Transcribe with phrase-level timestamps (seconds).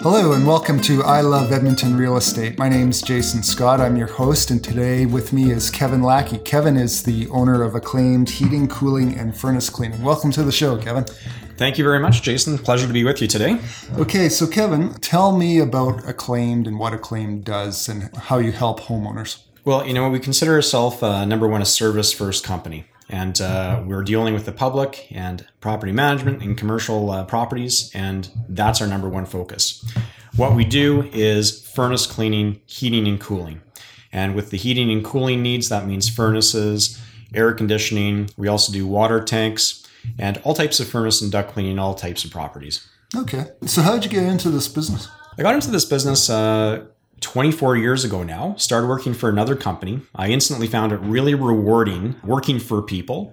[0.00, 2.56] Hello and welcome to I Love Edmonton Real Estate.
[2.56, 3.80] My name's Jason Scott.
[3.80, 6.38] I'm your host, and today with me is Kevin Lackey.
[6.38, 10.00] Kevin is the owner of Acclaimed Heating, Cooling, and Furnace Cleaning.
[10.02, 11.04] Welcome to the show, Kevin.
[11.56, 12.56] Thank you very much, Jason.
[12.58, 13.58] Pleasure to be with you today.
[13.98, 18.78] Okay, so Kevin, tell me about Acclaimed and what Acclaimed does and how you help
[18.78, 19.42] homeowners.
[19.64, 23.82] Well, you know, we consider ourselves uh, number one a service first company and uh,
[23.86, 28.86] we're dealing with the public and property management and commercial uh, properties, and that's our
[28.86, 29.84] number one focus.
[30.36, 33.62] What we do is furnace cleaning, heating, and cooling.
[34.12, 37.00] And with the heating and cooling needs, that means furnaces,
[37.34, 38.30] air conditioning.
[38.36, 39.86] We also do water tanks
[40.18, 42.86] and all types of furnace and duct cleaning, all types of properties.
[43.16, 43.46] Okay.
[43.66, 45.08] So, how did you get into this business?
[45.38, 46.86] I got into this business uh,
[47.20, 50.02] 24 years ago now, started working for another company.
[50.14, 53.32] I instantly found it really rewarding working for people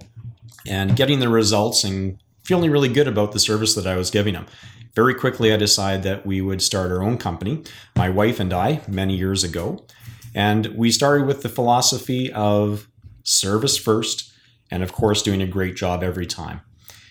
[0.66, 4.34] and getting the results and feeling really good about the service that I was giving
[4.34, 4.46] them.
[4.94, 7.62] Very quickly, I decided that we would start our own company,
[7.96, 9.84] my wife and I, many years ago.
[10.34, 12.88] And we started with the philosophy of
[13.22, 14.32] service first,
[14.70, 16.60] and of course, doing a great job every time.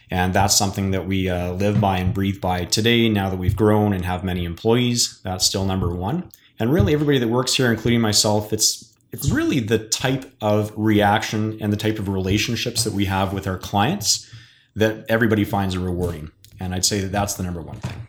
[0.09, 3.09] And that's something that we uh, live by and breathe by today.
[3.09, 7.17] Now that we've grown and have many employees, that's still number one and really everybody
[7.17, 12.00] that works here, including myself, it's it's really the type of reaction and the type
[12.00, 14.30] of relationships that we have with our clients
[14.75, 16.31] that everybody finds are rewarding.
[16.59, 18.08] And I'd say that that's the number one thing.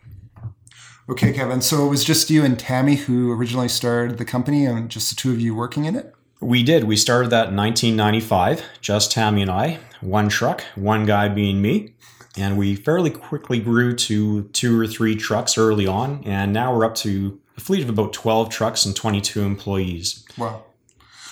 [1.09, 1.61] Okay, Kevin.
[1.61, 5.17] So it was just you and Tammy who originally started the company and just the
[5.17, 6.13] two of you working in it?
[6.41, 6.85] We did.
[6.85, 11.95] We started that in 1995, just Tammy and I, one truck, one guy being me.
[12.37, 16.23] And we fairly quickly grew to two or three trucks early on.
[16.25, 20.25] And now we're up to a fleet of about 12 trucks and 22 employees.
[20.37, 20.65] Wow.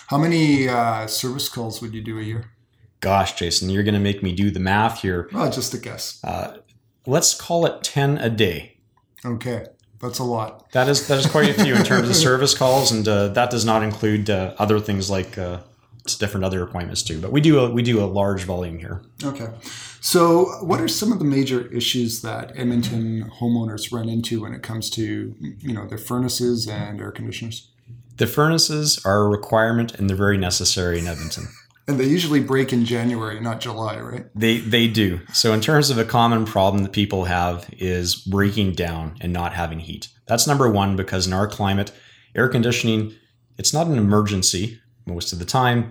[0.09, 2.51] How many uh, service calls would you do a year?
[3.01, 5.29] Gosh, Jason, you're going to make me do the math here.
[5.33, 6.21] Well, just a guess.
[6.25, 6.59] Uh,
[7.07, 8.79] let's call it 10 a day.
[9.25, 9.67] Okay.
[10.01, 10.71] That's a lot.
[10.73, 13.51] That is that is quite a few in terms of service calls, and uh, that
[13.51, 15.61] does not include uh, other things like uh,
[16.05, 17.21] different other appointments too.
[17.21, 19.03] But we do a, we do a large volume here.
[19.23, 19.49] Okay.
[20.01, 24.63] So, what are some of the major issues that Edmonton homeowners run into when it
[24.63, 27.71] comes to, you know, their furnaces and air conditioners?
[28.17, 31.49] The furnaces are a requirement and they're very necessary in Edmonton.
[31.89, 34.27] And they usually break in January, not July, right?
[34.35, 35.21] They they do.
[35.33, 39.55] So in terms of a common problem that people have is breaking down and not
[39.55, 40.09] having heat.
[40.27, 41.93] That's number 1 because in our climate,
[42.35, 43.15] air conditioning
[43.57, 45.91] it's not an emergency most of the time.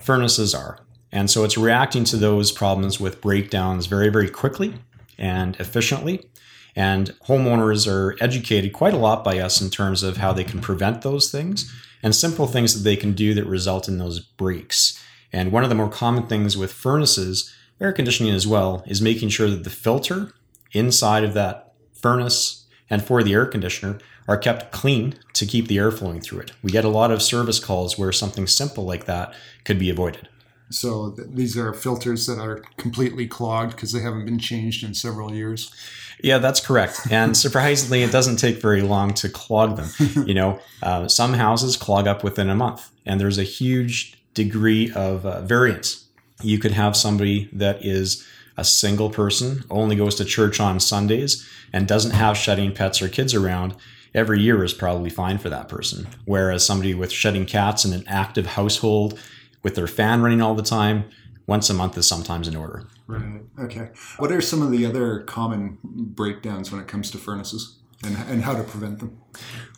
[0.00, 0.80] Furnaces are.
[1.10, 4.74] And so it's reacting to those problems with breakdowns very, very quickly
[5.16, 6.28] and efficiently.
[6.76, 10.60] And homeowners are educated quite a lot by us in terms of how they can
[10.60, 11.72] prevent those things
[12.02, 15.02] and simple things that they can do that result in those breaks.
[15.32, 19.30] And one of the more common things with furnaces, air conditioning as well, is making
[19.30, 20.32] sure that the filter
[20.72, 23.98] inside of that furnace and for the air conditioner
[24.28, 26.52] are kept clean to keep the air flowing through it.
[26.62, 29.34] We get a lot of service calls where something simple like that
[29.64, 30.28] could be avoided.
[30.70, 34.92] So th- these are filters that are completely clogged because they haven't been changed in
[34.92, 35.74] several years.
[36.22, 37.00] Yeah, that's correct.
[37.10, 40.26] And surprisingly, it doesn't take very long to clog them.
[40.26, 44.92] You know, uh, some houses clog up within a month, and there's a huge degree
[44.92, 46.04] of uh, variance.
[46.42, 51.48] You could have somebody that is a single person, only goes to church on Sundays,
[51.72, 53.74] and doesn't have shedding pets or kids around.
[54.14, 56.08] Every year is probably fine for that person.
[56.24, 59.18] Whereas somebody with shedding cats in an active household
[59.62, 61.04] with their fan running all the time,
[61.46, 62.84] once a month is sometimes in order.
[63.06, 63.40] Right.
[63.58, 63.88] Okay.
[64.18, 68.42] What are some of the other common breakdowns when it comes to furnaces and, and
[68.42, 69.18] how to prevent them?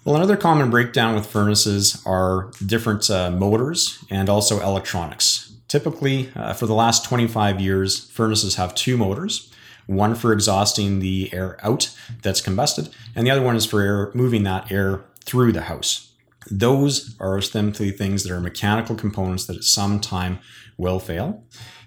[0.05, 5.53] Well, another common breakdown with furnaces are different uh, motors and also electronics.
[5.69, 9.50] Typically, uh, for the last 25 years, furnaces have two motors
[9.91, 14.11] one for exhausting the air out that's combusted, and the other one is for air,
[14.15, 16.13] moving that air through the house.
[16.51, 20.39] Those are simply things that are mechanical components that at some time
[20.79, 21.43] will fail.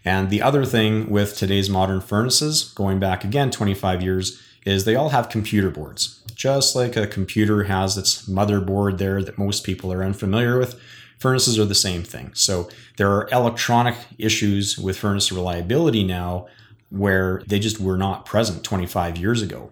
[0.06, 4.96] And the other thing with today's modern furnaces, going back again 25 years, is they
[4.96, 6.24] all have computer boards.
[6.36, 10.80] Just like a computer has its motherboard there that most people are unfamiliar with,
[11.20, 12.32] furnaces are the same thing.
[12.34, 16.48] So there are electronic issues with furnace reliability now
[16.94, 19.72] where they just were not present 25 years ago.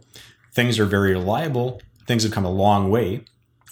[0.53, 3.23] Things are very reliable, things have come a long way,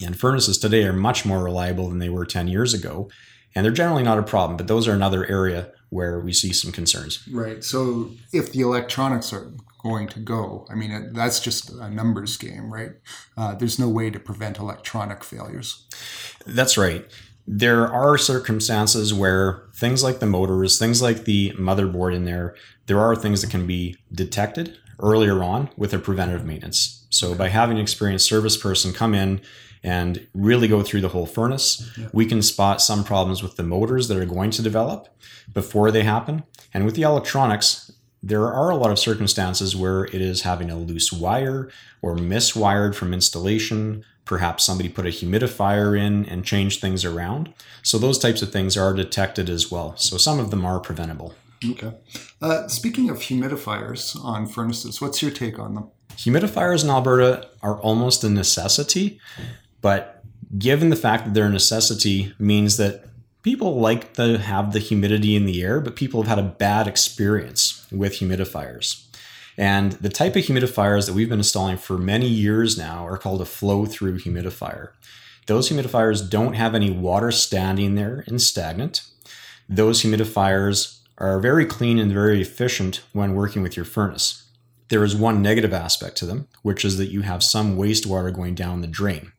[0.05, 3.09] and furnaces today are much more reliable than they were 10 years ago.
[3.55, 6.71] And they're generally not a problem, but those are another area where we see some
[6.71, 7.27] concerns.
[7.27, 7.63] Right.
[7.63, 12.71] So if the electronics are going to go, I mean, that's just a numbers game,
[12.71, 12.91] right?
[13.35, 15.87] Uh, there's no way to prevent electronic failures.
[16.45, 17.07] That's right.
[17.47, 22.53] There are circumstances where things like the motors, things like the motherboard in there,
[22.89, 27.49] there are things that can be detected earlier on with a preventative maintenance So by
[27.49, 29.41] having an experienced service person come in
[29.83, 32.09] and really go through the whole furnace, Yeah.
[32.19, 35.07] we can spot some problems with the motors that are going to develop
[35.53, 36.43] before they happen.
[36.73, 37.91] And with the electronics,
[38.31, 41.69] there are a lot of circumstances where it is having a loose wire
[42.01, 44.03] or miswired from installation.
[44.25, 47.53] Perhaps somebody put a humidifier in and changed things around.
[47.81, 49.89] So those types of things are detected as well.
[49.97, 51.33] So some of them are preventable.
[51.63, 51.93] Okay.
[52.41, 55.89] Uh, speaking of humidifiers on furnaces, what's your take on them?
[56.11, 59.19] Humidifiers in Alberta are almost a necessity,
[59.81, 60.23] but
[60.57, 63.05] given the fact that they're a necessity means that
[63.43, 66.87] people like to have the humidity in the air, but people have had a bad
[66.87, 69.05] experience with humidifiers.
[69.57, 73.41] And the type of humidifiers that we've been installing for many years now are called
[73.41, 74.91] a flow through humidifier.
[75.47, 79.01] Those humidifiers don't have any water standing there and stagnant.
[79.67, 84.49] Those humidifiers are very clean and very efficient when working with your furnace.
[84.87, 88.55] There is one negative aspect to them, which is that you have some wastewater going
[88.55, 89.33] down the drain.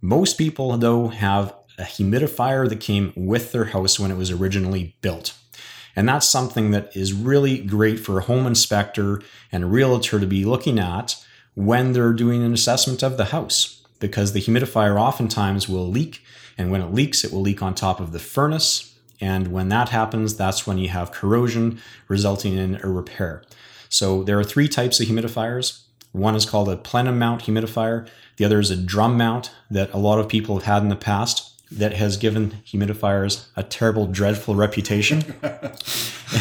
[0.00, 4.96] Most people, though, have a humidifier that came with their house when it was originally
[5.00, 5.36] built.
[5.96, 10.26] And that's something that is really great for a home inspector and a realtor to
[10.26, 11.16] be looking at
[11.54, 13.82] when they're doing an assessment of the house.
[13.98, 16.22] Because the humidifier oftentimes will leak,
[16.58, 18.95] and when it leaks, it will leak on top of the furnace.
[19.20, 23.42] And when that happens, that's when you have corrosion resulting in a repair.
[23.88, 25.82] So there are three types of humidifiers.
[26.12, 28.08] One is called a plenum mount humidifier.
[28.36, 30.96] The other is a drum mount that a lot of people have had in the
[30.96, 35.34] past that has given humidifiers a terrible, dreadful reputation.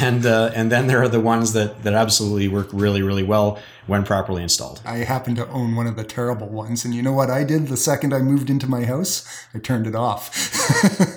[0.01, 3.59] and uh, and then there are the ones that that absolutely work really, really well
[3.87, 4.81] when properly installed.
[4.85, 7.67] I happen to own one of the terrible ones, and you know what I did
[7.67, 9.27] the second I moved into my house?
[9.53, 10.31] I turned it off.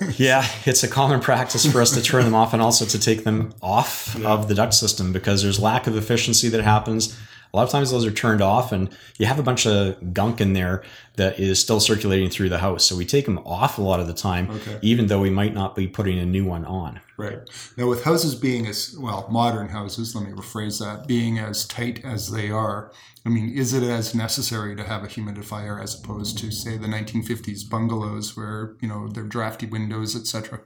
[0.19, 3.23] Yeah, it's a common practice for us to turn them off and also to take
[3.23, 7.17] them off of the duct system because there's lack of efficiency that happens.
[7.53, 10.41] A lot of times those are turned off and you have a bunch of gunk
[10.41, 10.83] in there
[11.17, 12.85] that is still circulating through the house.
[12.85, 14.79] So we take them off a lot of the time, Okay.
[14.83, 17.01] even though we might not be putting a new one on.
[17.17, 17.39] Right.
[17.77, 22.05] Now, with houses being as well, modern houses, let me rephrase that, being as tight
[22.05, 22.93] as they are,
[23.27, 26.87] I mean, is it as necessary to have a humidifier as opposed to, say, the
[26.87, 30.61] 1950s bungalows where, you know, they're drafty windows, etc.?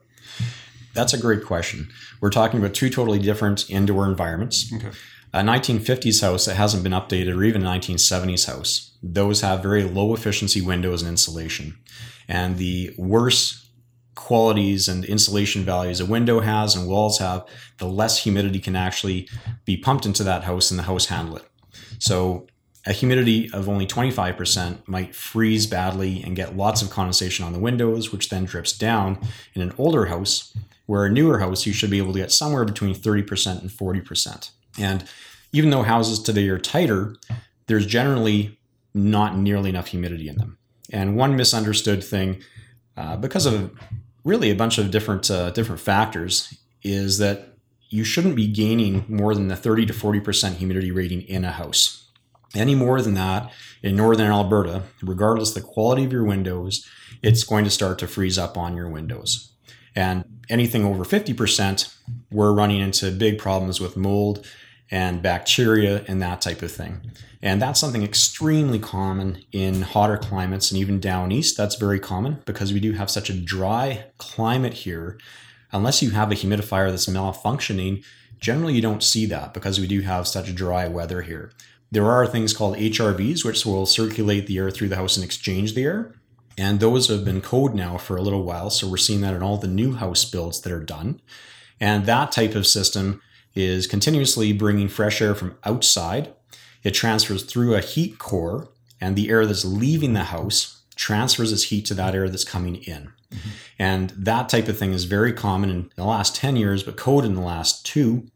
[0.95, 1.89] That's a great question.
[2.21, 4.71] We're talking about two totally different indoor environments.
[4.75, 4.91] Okay.
[5.35, 9.83] A 1950s house that hasn't been updated, or even a 1970s house, those have very
[9.83, 11.79] low efficiency windows and insulation.
[12.29, 13.71] And the worse
[14.15, 17.47] qualities and insulation values a window has and walls have,
[17.79, 19.29] the less humidity can actually
[19.65, 21.49] be pumped into that house and the house handle it.
[21.99, 22.47] So
[22.85, 27.59] a humidity of only 25% might freeze badly and get lots of condensation on the
[27.59, 29.19] windows, which then drips down.
[29.55, 30.55] In an older house,
[30.87, 34.51] where a newer house, you should be able to get somewhere between 30% and 40%.
[34.79, 35.05] And
[35.53, 37.17] even though houses today are tighter,
[37.67, 38.59] there's generally
[38.95, 40.59] not nearly enough humidity in them.
[40.91, 42.43] And one misunderstood thing,
[42.97, 43.73] uh, because of
[44.25, 47.57] really a bunch of different uh, different factors, is that
[47.89, 52.09] you shouldn't be gaining more than the 30 to 40% humidity rating in a house.
[52.55, 53.51] Any more than that
[53.83, 56.87] in northern Alberta, regardless of the quality of your windows,
[57.23, 59.53] it's going to start to freeze up on your windows.
[59.95, 61.95] And anything over 50%,
[62.31, 64.47] we're running into big problems with mold
[64.93, 67.01] and bacteria and that type of thing.
[67.41, 71.57] And that's something extremely common in hotter climates and even down east.
[71.57, 75.19] That's very common because we do have such a dry climate here.
[75.73, 78.05] Unless you have a humidifier that's malfunctioning,
[78.39, 81.51] generally you don't see that because we do have such dry weather here.
[81.91, 85.75] There are things called HRVs, which will circulate the air through the house and exchange
[85.75, 86.15] the air.
[86.59, 88.69] And those have been code now for a little while.
[88.69, 91.23] So we're seeing that in all the new house builds that are done.
[91.81, 93.23] And that type of system
[93.55, 96.33] is continuously bringing fresh air from outside.
[96.83, 98.69] It transfers through a heat core,
[99.01, 102.77] and the air that's leaving the house transfers its heat to that air that's coming
[102.77, 103.13] in.
[103.31, 103.49] Mm-hmm.
[103.79, 107.25] And that type of thing is very common in the last 10 years, but code
[107.25, 108.29] in the last two.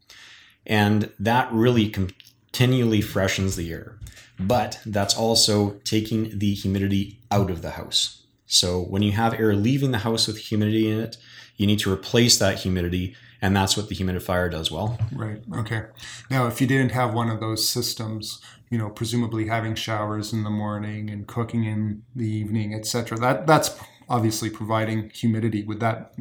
[0.66, 3.98] And that really continually freshens the air.
[4.38, 8.22] But that's also taking the humidity out of the house.
[8.46, 11.16] So when you have air leaving the house with humidity in it,
[11.56, 14.98] you need to replace that humidity, and that's what the humidifier does well.
[15.12, 15.40] Right.
[15.58, 15.84] Okay.
[16.28, 20.42] Now, if you didn't have one of those systems, you know, presumably having showers in
[20.42, 25.62] the morning and cooking in the evening, etc., that that's obviously providing humidity.
[25.62, 26.14] Would that,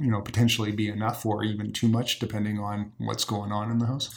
[0.00, 3.78] you know, potentially be enough or even too much, depending on what's going on in
[3.78, 4.10] the house?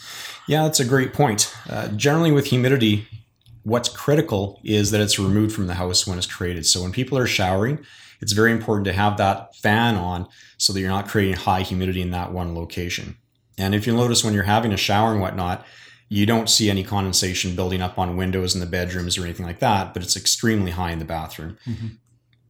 [0.47, 1.53] Yeah, that's a great point.
[1.69, 3.07] Uh, generally, with humidity,
[3.61, 6.65] what's critical is that it's removed from the house when it's created.
[6.65, 7.85] So when people are showering,
[8.25, 10.27] it's very important to have that fan on
[10.57, 13.17] so that you're not creating high humidity in that one location.
[13.55, 15.63] And if you notice when you're having a shower and whatnot,
[16.09, 19.59] You don't see any condensation building up on windows in the bedrooms or anything like
[19.59, 21.57] that, but it's extremely high in the bathroom.
[21.65, 21.87] Mm-hmm.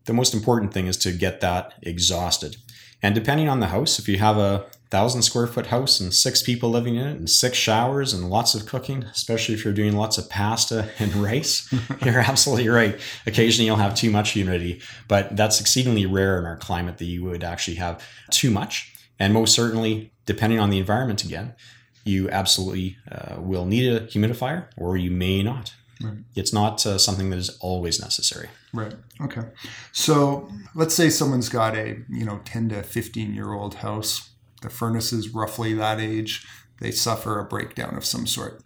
[0.06, 2.58] The most important thing is to get that exhausted.
[3.02, 6.42] And depending on the house, if you have a thousand square foot house and six
[6.42, 9.96] people living in it and six showers and lots of cooking, especially if you're doing
[9.96, 11.72] lots of pasta and rice,
[12.04, 13.00] you're absolutely right.
[13.26, 17.24] Occasionally you'll have too much humidity, but that's exceedingly rare in our climate that you
[17.24, 18.94] would actually have too much.
[19.20, 21.56] And most certainly, depending on the environment again,
[22.04, 25.74] you absolutely uh, will need a humidifier or you may not.
[26.02, 26.18] Right.
[26.36, 28.50] It's not uh, something that is always necessary.
[28.74, 28.94] Right.
[29.22, 29.44] Okay.
[29.92, 34.30] So let's say someone's got a you know 10 to 15 year old house.
[34.62, 36.46] The furnace is roughly that age.
[36.80, 38.62] They suffer a breakdown of some sort.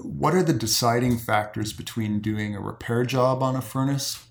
[0.00, 4.26] What are the deciding factors between doing a repair job on a furnace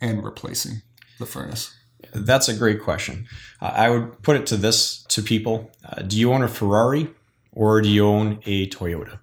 [0.00, 0.82] and replacing
[1.18, 1.74] the furnace?
[2.12, 3.26] That's a great question.
[3.60, 7.08] Uh, I would put it to this to people uh, Do you own a Ferrari
[7.52, 9.18] or do you own a Toyota?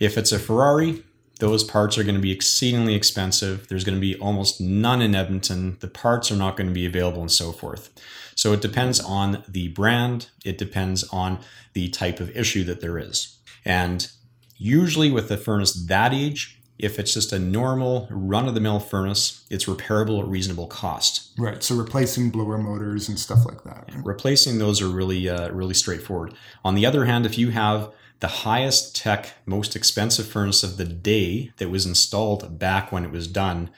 [0.00, 1.02] If it's a Ferrari,
[1.40, 3.68] those parts are going to be exceedingly expensive.
[3.68, 5.76] There's going to be almost none in Edmonton.
[5.80, 7.90] The parts are not going to be available and so forth.
[8.36, 11.38] So it depends on the brand, it depends on
[11.72, 13.38] the type of issue that there is.
[13.64, 14.08] And
[14.56, 18.80] usually with a furnace that age, if it's just a normal run of the mill
[18.80, 21.30] furnace, it's repairable at reasonable cost.
[21.38, 21.62] Right.
[21.62, 23.90] So replacing blower motors and stuff like that.
[23.94, 24.04] right?
[24.04, 26.34] Replacing those are really uh, really straightforward.
[26.64, 30.84] On the other hand, if you have the highest tech, most expensive furnace of the
[30.84, 33.70] day that was installed back when it was done,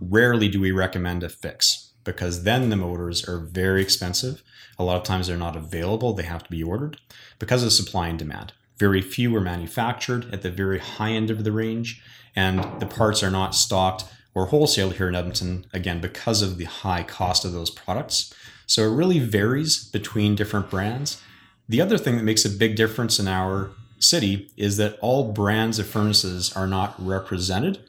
[0.00, 4.42] rarely do we recommend a fix because then the motors are very expensive.
[4.78, 6.98] A lot of times they're not available, they have to be ordered
[7.38, 8.52] because of supply and demand.
[8.78, 12.02] Very few are manufactured at the very high end of the range,
[12.34, 14.04] and the parts are not stocked
[14.34, 18.34] or wholesale here in Edmonton, again, because of the high cost of those products.
[18.66, 21.22] So it really varies between different brands.
[21.68, 25.78] The other thing that makes a big difference in our city is that all brands
[25.78, 27.88] of furnaces are not represented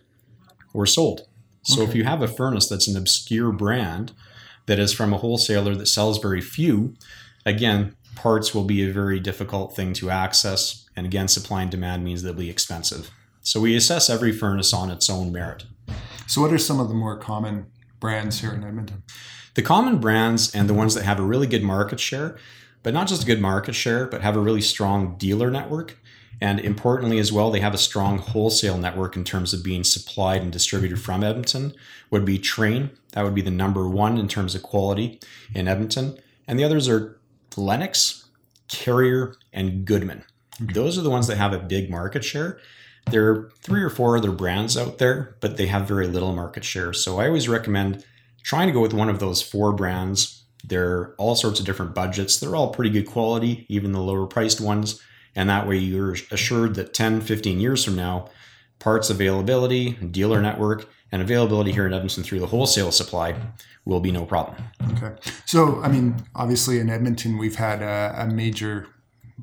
[0.74, 1.28] or sold.
[1.64, 4.14] So if you have a furnace that's an obscure brand
[4.68, 6.96] that is from a wholesaler that sells very few,
[7.46, 10.86] again, parts will be a very difficult thing to access.
[10.96, 13.12] And again, supply and demand means they'll be expensive.
[13.42, 15.66] So we assess every furnace on its own merit.
[16.26, 17.68] So what are some of the more common
[18.00, 19.04] brands here in Edmonton?
[19.56, 22.38] The common brands and the ones that have a really good market share,
[22.84, 25.98] but not just a good market share, but have a really strong dealer network.
[26.40, 30.42] And importantly, as well, they have a strong wholesale network in terms of being supplied
[30.42, 31.74] and distributed from Edmonton,
[32.12, 32.92] would be Trane.
[33.14, 35.20] That would be the number one in terms of quality
[35.56, 36.20] in Edmonton.
[36.48, 37.20] And the others are
[37.56, 38.28] Lennox,
[38.68, 40.24] Carrier, and Goodman.
[40.60, 42.60] Those are the ones that have a big market share.
[43.10, 46.64] There are three or four other brands out there, but they have very little market
[46.64, 46.94] share.
[46.94, 48.06] So I always recommend
[48.44, 50.44] trying to go with one of those four brands.
[50.64, 52.40] They're all sorts of different budgets.
[52.40, 55.02] They're all pretty good quality, even the lower priced ones.
[55.36, 58.30] And that way you're assured that 10, 15 years from now,
[58.80, 63.36] parts availability, dealer network, and availability here in Edmonton through the wholesale supply
[63.86, 64.58] will be no problem.
[64.94, 65.16] Okay.
[65.46, 68.88] So, I mean, obviously in Edmonton, we've had a, a major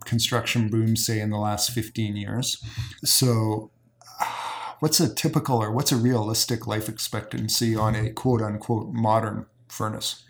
[0.04, 2.62] construction boom, say, in the last 15 years.
[3.04, 3.70] So,
[4.80, 10.24] what's a typical or what's a realistic life expectancy on a quote unquote modern furnace?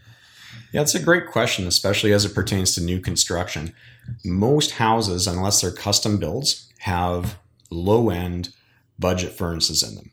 [0.73, 3.75] Yeah, it's a great question, especially as it pertains to new construction.
[4.25, 7.37] Most houses, unless they're custom builds, have
[7.71, 8.51] low end
[8.99, 10.11] budget furnaces in them.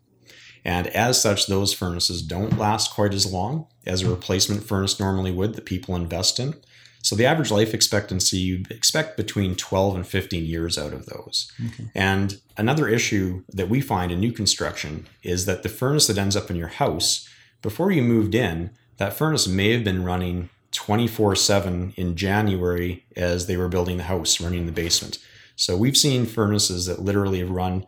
[0.63, 5.31] And as such, those furnaces don't last quite as long as a replacement furnace normally
[5.31, 6.55] would that people invest in.
[7.03, 11.51] So the average life expectancy, you expect between 12 and 15 years out of those.
[11.65, 11.89] Okay.
[11.95, 16.35] And another issue that we find in new construction is that the furnace that ends
[16.35, 17.27] up in your house,
[17.63, 18.69] before you moved in,
[19.01, 24.03] that furnace may have been running 24 7 in January as they were building the
[24.03, 25.17] house, running the basement.
[25.55, 27.87] So we've seen furnaces that literally have run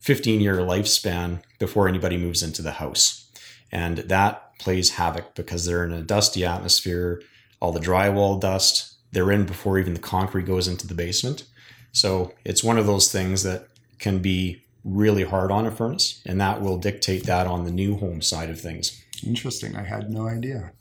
[0.00, 3.30] 15 year lifespan before anybody moves into the house.
[3.70, 7.20] And that plays havoc because they're in a dusty atmosphere,
[7.60, 11.44] all the drywall dust, they're in before even the concrete goes into the basement.
[11.92, 16.40] So it's one of those things that can be really hard on a furnace, and
[16.40, 19.04] that will dictate that on the new home side of things.
[19.24, 19.76] Interesting.
[19.76, 20.72] I had no idea.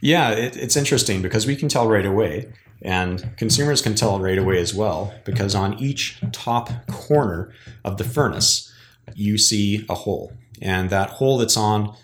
[0.00, 4.38] Yeah, it, it's interesting because we can tell right away, and consumers can tell right
[4.38, 7.52] away as well, because on each top corner
[7.84, 8.72] of the furnace,
[9.14, 10.32] you see a hole.
[10.62, 11.94] And that hole that's on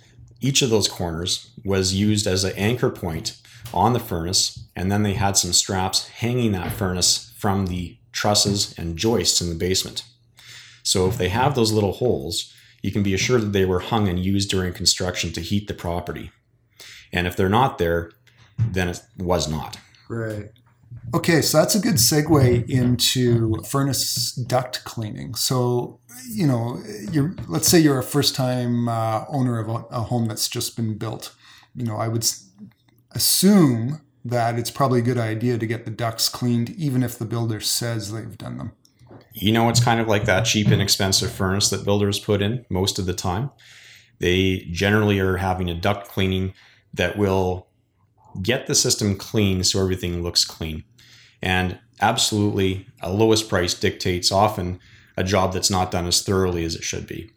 [0.40, 3.40] each of those corners was used as an anchor point
[3.72, 8.74] on the furnace, and then they had some straps hanging that furnace from the trusses
[8.78, 10.04] and joists in the basement.
[10.82, 12.52] So if they have those little holes,
[12.86, 15.74] you can be assured that they were hung and used during construction to heat the
[15.74, 16.30] property.
[17.12, 18.12] And if they're not there,
[18.58, 19.78] then it was not.
[20.08, 20.50] Right.
[21.14, 25.34] Okay, so that's a good segue into furnace duct cleaning.
[25.34, 25.98] So,
[26.30, 30.48] you know, you're let's say you're a first-time uh, owner of a, a, home that's
[30.48, 31.34] just been built.
[31.74, 32.26] You know, I would
[33.12, 37.24] assume that it's probably a good idea to get the ducts cleaned, even if the
[37.24, 38.72] builder says they've done them.
[39.38, 42.64] You know, it's kind of like that cheap and expensive furnace that builders put in
[42.70, 43.50] most of the time.
[44.18, 46.54] They generally are having a duct cleaning
[46.94, 47.68] that will
[48.40, 50.84] get the system clean so everything looks clean.
[51.42, 54.80] And absolutely, a lowest price dictates often
[55.18, 57.30] a job that's not done as thoroughly as it should be.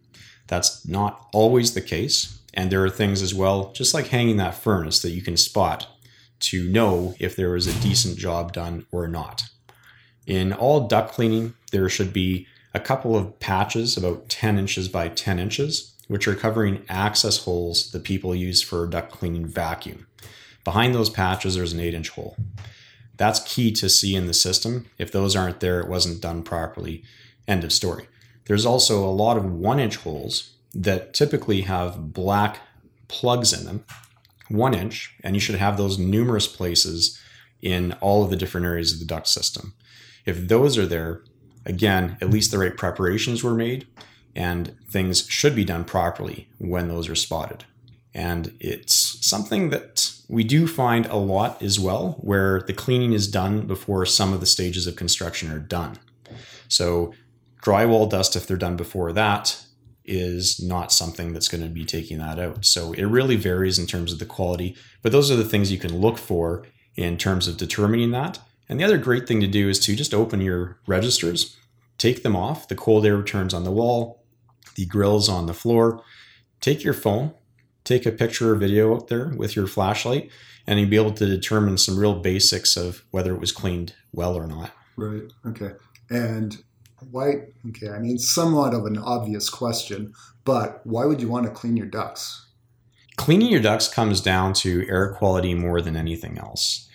[0.48, 2.40] That's not always the case.
[2.54, 5.88] And there are things as well, just like hanging that furnace, that you can spot
[6.40, 9.44] to know if there was a decent job done or not.
[10.30, 15.10] In all duct cleaning, there should be a couple of patches about 10 inches by
[15.10, 20.06] 10 inches, which are covering access holes that people use for duct cleaning vacuum.
[20.64, 22.38] Behind those patches, there's an 8 inch hole.
[23.18, 24.86] That's key to see in the system.
[25.00, 27.04] If those aren't there, it wasn't done properly.
[27.48, 28.08] End of story.
[28.46, 32.60] There's also a lot of 1 inch holes that typically have black
[33.08, 33.84] plugs in them
[34.50, 37.20] one inch, and you should have those numerous places
[37.62, 39.74] in all of the different areas of the duct system.
[40.30, 41.24] If those are there,
[41.66, 43.88] again, at least the right preparations were made,
[44.36, 47.66] and things should be done properly when those are spotted.
[48.14, 53.28] And it's something that we do find a lot as well, where the cleaning is
[53.28, 55.98] done before some of the stages of construction are done.
[56.68, 57.14] So,
[57.64, 59.66] drywall dust, if they're done before that,
[60.06, 62.66] is not something that's going to be taking that out.
[62.66, 65.78] So it really varies in terms of the quality, but those are the things you
[65.78, 68.40] can look for in terms of determining that.
[68.70, 71.58] And the other great thing to do is to just open your registers,
[71.98, 74.24] take them off, the cold air returns on the wall,
[74.76, 76.04] the grills on the floor.
[76.62, 77.34] Take your phone,
[77.84, 80.30] take a picture or video out there with your flashlight,
[80.68, 84.36] and you'll be able to determine some real basics of whether it was cleaned well
[84.36, 84.72] or not.
[84.96, 85.24] Right.
[85.48, 85.72] Okay.
[86.12, 86.58] And
[87.12, 87.34] why
[87.68, 91.78] okay i mean somewhat of an obvious question but why would you want to clean
[91.78, 92.48] your ducts
[93.16, 96.89] cleaning your ducts comes down to air quality more than anything else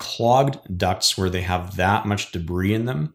[0.00, 3.14] clogged ducts where they have that much debris in them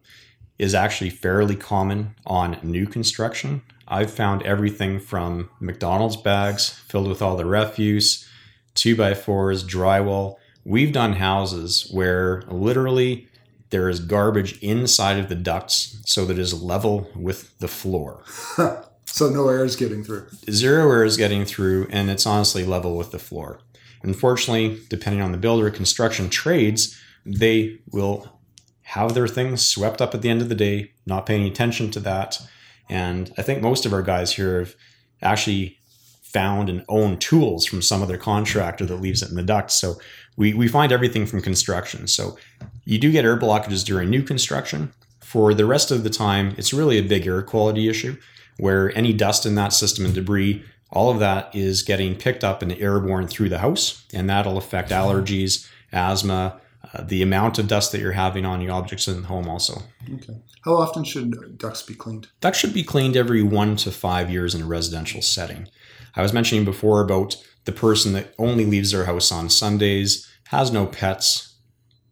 [0.58, 7.22] is actually fairly common on new construction i've found everything from mcdonald's bags filled with
[7.22, 8.30] all the refuse
[8.76, 13.28] 2 by 4s drywall we've done houses where literally
[13.70, 18.24] there is garbage inside of the ducts so that it is level with the floor.
[19.06, 20.28] so no air is getting through.
[20.50, 23.60] Zero air is getting through, and it's honestly level with the floor.
[24.06, 28.40] Unfortunately, depending on the builder, construction trades, they will
[28.84, 32.00] have their things swept up at the end of the day, not paying attention to
[32.00, 32.40] that.
[32.88, 34.76] And I think most of our guys here have
[35.24, 35.80] actually
[36.22, 39.72] found and own tools from some other contractor that leaves it in the duct.
[39.72, 39.96] So
[40.38, 42.08] we, we find everything from construction.
[42.08, 42.38] So
[42.84, 44.94] you do get air blockages during new construction.
[45.22, 48.18] For the rest of the time, it's really a big air quality issue
[48.58, 50.64] where any dust in that system and debris,
[50.96, 54.90] all of that is getting picked up and airborne through the house, and that'll affect
[54.90, 56.62] allergies, asthma,
[56.94, 59.82] uh, the amount of dust that you're having on your objects in the home also.
[60.14, 60.36] Okay.
[60.64, 62.30] How often should ducts be cleaned?
[62.40, 65.68] Ducts should be cleaned every one to five years in a residential setting.
[66.16, 70.72] I was mentioning before about the person that only leaves their house on Sundays, has
[70.72, 71.56] no pets,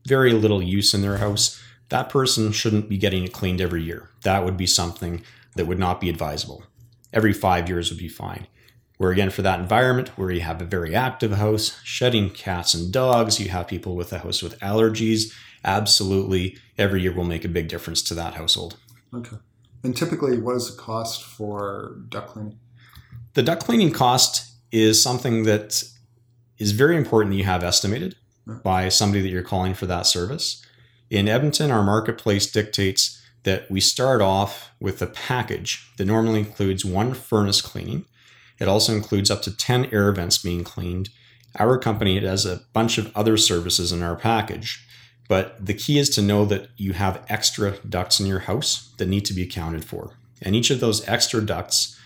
[0.06, 4.10] very little use in their house, that person shouldn't be getting it cleaned every year.
[4.24, 5.24] That would be something
[5.56, 6.64] that would not be advisable.
[7.14, 8.48] Every five years would be fine.
[9.04, 12.90] Where again, for that environment where you have a very active house, shedding cats and
[12.90, 15.34] dogs, you have people with a house with allergies,
[15.66, 18.78] absolutely every year will make a big difference to that household.
[19.14, 19.36] Okay.
[19.84, 22.60] And typically, what is the cost for duct cleaning?
[23.34, 25.84] The duct cleaning cost is something that
[26.58, 28.16] is very important that you have estimated
[28.64, 30.66] by somebody that you're calling for that service.
[31.10, 36.86] In Edmonton, our marketplace dictates that we start off with a package that normally includes
[36.86, 38.06] one furnace cleaning.
[38.64, 41.10] It also includes up to 10 air vents being cleaned.
[41.60, 44.88] Our company has a bunch of other services in our package,
[45.28, 49.10] but the key is to know that you have extra ducts in your house that
[49.10, 50.12] need to be accounted for.
[50.42, 52.00] And each of those extra ducts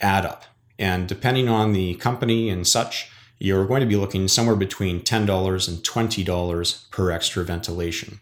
[0.00, 0.44] add up.
[0.78, 5.68] And depending on the company and such, you're going to be looking somewhere between $10
[5.68, 8.20] and $20 per extra ventilation,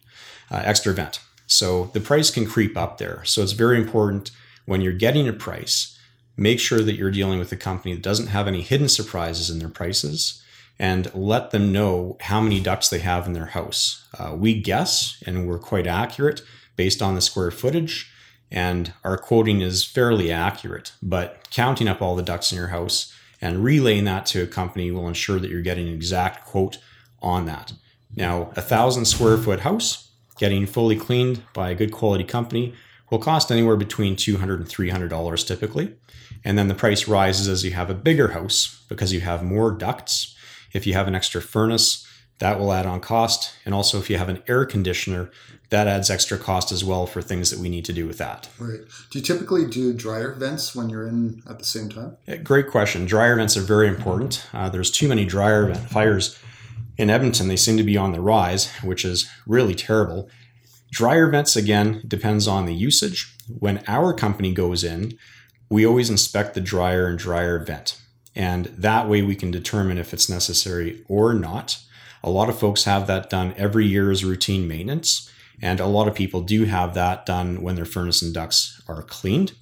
[0.50, 1.20] uh, extra vent.
[1.46, 3.22] So the price can creep up there.
[3.24, 4.30] So it's very important
[4.64, 5.95] when you're getting a price,
[6.36, 9.58] make sure that you're dealing with a company that doesn't have any hidden surprises in
[9.58, 10.42] their prices
[10.78, 14.06] and let them know how many ducts they have in their house.
[14.18, 16.42] Uh, we guess, and we're quite accurate
[16.76, 18.10] based on the square footage,
[18.50, 23.12] and our quoting is fairly accurate, but counting up all the ducts in your house
[23.40, 26.78] and relaying that to a company will ensure that you're getting an exact quote
[27.20, 27.72] on that.
[28.14, 32.74] Now, a thousand square foot house getting fully cleaned by a good quality company
[33.10, 35.94] will cost anywhere between $200 and $300 typically.
[36.44, 39.70] And then the price rises as you have a bigger house because you have more
[39.70, 40.36] ducts.
[40.72, 42.06] If you have an extra furnace,
[42.38, 43.54] that will add on cost.
[43.64, 45.30] And also, if you have an air conditioner,
[45.70, 48.48] that adds extra cost as well for things that we need to do with that.
[48.58, 48.80] Right.
[49.10, 52.16] Do you typically do dryer vents when you're in at the same time?
[52.44, 53.06] Great question.
[53.06, 54.46] Dryer vents are very important.
[54.52, 56.38] Uh, there's too many dryer vent fires
[56.98, 57.48] in Edmonton.
[57.48, 60.28] They seem to be on the rise, which is really terrible.
[60.90, 63.34] Dryer vents, again, depends on the usage.
[63.48, 65.18] When our company goes in,
[65.68, 68.00] we always inspect the dryer and dryer vent.
[68.34, 71.80] And that way we can determine if it's necessary or not.
[72.22, 75.30] A lot of folks have that done every year as routine maintenance.
[75.62, 79.02] And a lot of people do have that done when their furnace and ducts are
[79.02, 79.54] cleaned.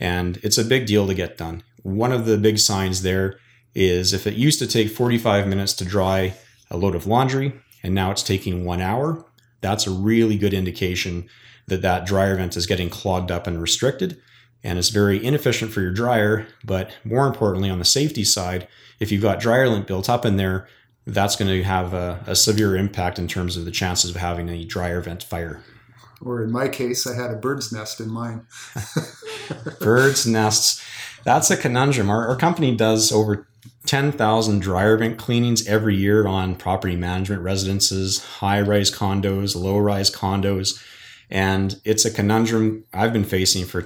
[0.00, 1.62] And it's a big deal to get done.
[1.82, 3.38] One of the big signs there
[3.74, 6.34] is if it used to take 45 minutes to dry
[6.70, 9.24] a load of laundry and now it's taking one hour,
[9.60, 11.28] that's a really good indication
[11.66, 14.20] that that dryer vent is getting clogged up and restricted.
[14.64, 16.46] And it's very inefficient for your dryer.
[16.64, 18.66] But more importantly, on the safety side,
[18.98, 20.66] if you've got dryer lint built up in there,
[21.06, 24.48] that's going to have a, a, severe impact in terms of the chances of having
[24.48, 25.62] a dryer vent fire.
[26.22, 28.46] Or in my case, I had a bird's nest in mine.
[29.80, 30.82] bird's nests.
[31.24, 32.08] That's a conundrum.
[32.08, 33.46] Our, our company does over
[33.86, 40.10] 10,000 dryer vent cleanings every year on property management residences, high rise condos, low rise
[40.10, 40.82] condos.
[41.30, 43.82] And it's a conundrum I've been facing for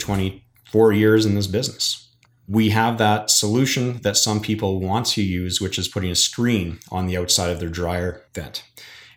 [0.71, 2.09] 24 years in this business
[2.49, 6.79] we have that solution that some people want to use, which is putting a screen
[6.91, 8.65] on the outside of their dryer vent.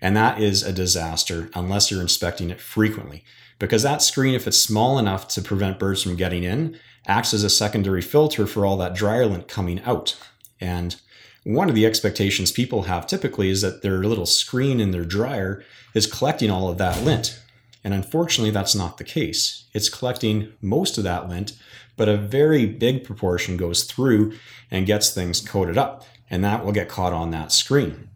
[0.02, 3.24] And that is a disaster unless you're inspecting it frequently.
[3.58, 7.46] Because that screen, if it's small enough to prevent birds from getting in, acts as
[7.46, 10.18] a secondary filter for all that dryer lint coming out.
[10.60, 10.98] And
[11.46, 15.64] one of the expectations people have typically is that their little screen in their dryer
[15.94, 17.40] is collecting all of that lint.
[17.84, 19.66] And unfortunately, that's not the case.
[19.74, 21.54] It's collecting most of that lint
[22.02, 24.34] but a very big proportion goes through
[24.70, 28.10] and gets things coated up, and that will get caught on that screen.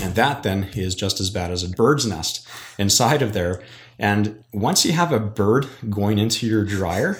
[0.00, 2.46] And that then is just as bad as a bird's nest
[2.78, 3.62] inside of there.
[3.98, 7.18] And once you have a bird going into your dryer,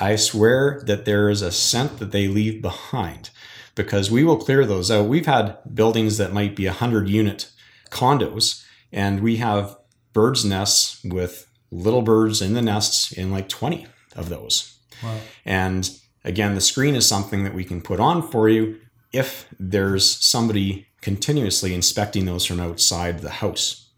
[0.00, 3.28] I swear that there is a scent that they leave behind
[3.74, 5.06] because we will clear those out.
[5.06, 7.50] We've had buildings that might be 100 unit
[7.90, 9.76] condos, and we have
[10.16, 14.78] birds' nests with little birds in the nests in like 20 of those.
[15.02, 15.18] Wow.
[15.44, 15.90] And
[16.24, 18.80] again, the screen is something that we can put on for you
[19.12, 23.90] if there's somebody continuously inspecting those from outside the house.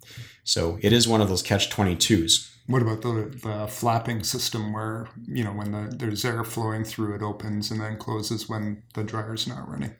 [0.42, 2.50] So it is one of those catch 22s.
[2.66, 7.14] What about the, the flapping system where, you know, when the, there's air flowing through,
[7.14, 9.94] it opens and then closes when the dryer's not running?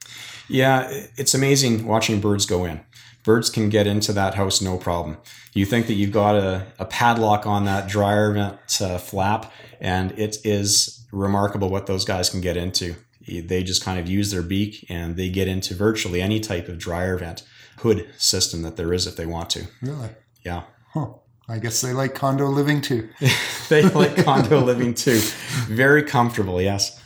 [0.49, 2.81] Yeah, it's amazing watching birds go in.
[3.29, 5.19] Birds can get into that house no problem.
[5.53, 10.19] You think that you've got a, a padlock on that dryer vent uh, flap, and
[10.19, 12.95] it is remarkable what those guys can get into.
[13.27, 16.79] They just kind of use their beak and they get into virtually any type of
[16.79, 17.43] dryer vent
[17.81, 19.67] hood system that there is if they want to.
[19.83, 20.09] Really?
[20.43, 20.63] Yeah.
[20.95, 21.09] Huh.
[21.51, 23.11] I guess they like condo living too.
[23.69, 25.21] they like condo living too.
[25.67, 26.99] Very comfortable, yes.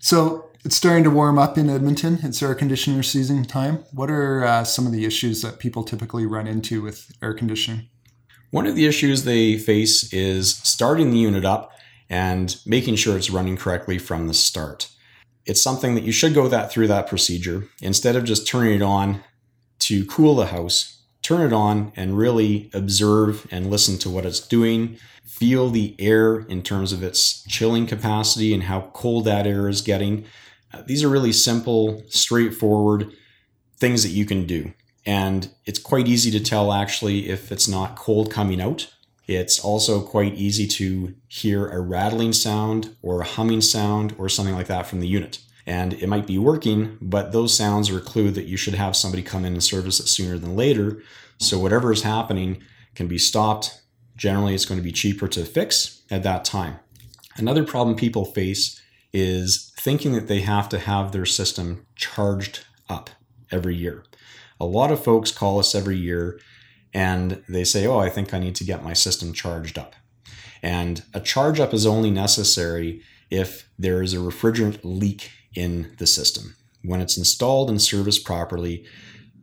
[0.00, 2.18] So it's starting to warm up in Edmonton.
[2.22, 3.84] It's air conditioner season time.
[3.92, 7.88] What are uh, some of the issues that people typically run into with air conditioning?
[8.50, 11.72] One of the issues they face is starting the unit up
[12.10, 14.90] and making sure it's running correctly from the start.
[15.46, 18.82] It's something that you should go that through that procedure instead of just turning it
[18.82, 19.22] on
[19.80, 21.02] to cool the house.
[21.22, 24.98] Turn it on and really observe and listen to what it's doing.
[25.24, 29.82] Feel the air in terms of its chilling capacity and how cold that air is
[29.82, 30.24] getting.
[30.72, 33.12] Uh, these are really simple, straightforward
[33.76, 34.72] things that you can do.
[35.06, 38.90] And it's quite easy to tell actually if it's not cold coming out
[39.28, 44.54] it's also quite easy to hear a rattling sound or a humming sound or something
[44.54, 45.38] like that from the unit.
[45.66, 48.96] And it might be working, but those sounds are a clue that you should have
[48.96, 51.02] somebody come in and service it sooner than later.
[51.38, 52.62] So whatever is happening
[52.94, 53.82] can be stopped.
[54.16, 56.80] Generally, it's going to be cheaper to fix at that time.
[57.36, 58.77] Another problem people face
[59.12, 63.10] is thinking that they have to have their system charged up
[63.50, 64.04] every year.
[64.60, 66.40] A lot of folks call us every year
[66.92, 69.94] and they say, oh, I think I need to get my system charged up.
[70.62, 76.06] And a charge up is only necessary if there is a refrigerant leak in the
[76.06, 76.56] system.
[76.82, 78.84] When it's installed and serviced properly,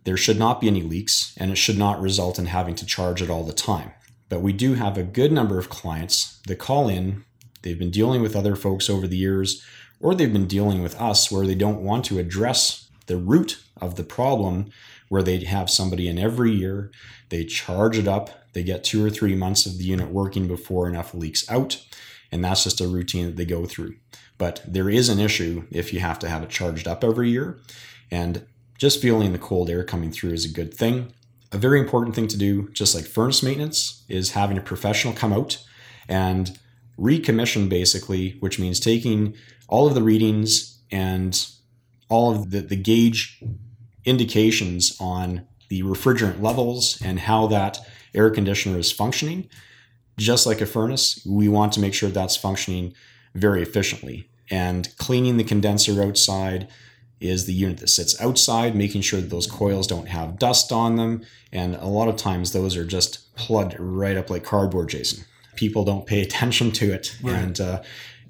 [0.05, 3.21] there should not be any leaks and it should not result in having to charge
[3.21, 3.91] it all the time.
[4.29, 7.24] But we do have a good number of clients that call in,
[7.65, 9.61] they've been dealing with other folks over the years,
[9.99, 13.95] or they've been dealing with us where they don't want to address the root of
[13.95, 14.69] the problem
[15.09, 16.91] where they have somebody in every year,
[17.29, 20.87] they charge it up, they get two or three months of the unit working before
[20.87, 21.83] enough leaks out,
[22.31, 23.95] and that's just a routine that they go through.
[24.37, 27.59] But there is an issue if you have to have it charged up every year,
[28.11, 28.45] and
[28.77, 31.13] just feeling the cold air coming through is a good thing.
[31.51, 35.31] A very important thing to do, just like furnace maintenance, is having a professional come
[35.31, 35.63] out
[36.09, 36.57] and
[36.99, 39.35] recommission basically, which means taking
[39.67, 41.47] all of the readings and
[42.09, 43.43] all of the, the gauge
[44.05, 47.79] indications on the refrigerant levels and how that
[48.13, 49.49] air conditioner is functioning.
[50.17, 52.93] Just like a furnace, we want to make sure that's functioning
[53.33, 54.29] very efficiently.
[54.49, 56.67] And cleaning the condenser outside
[57.19, 60.95] is the unit that sits outside, making sure that those coils don't have dust on
[60.95, 61.25] them.
[61.51, 65.25] And a lot of times those are just plugged right up like cardboard, Jason.
[65.55, 67.17] People don't pay attention to it.
[67.21, 67.35] Right.
[67.35, 67.83] And uh,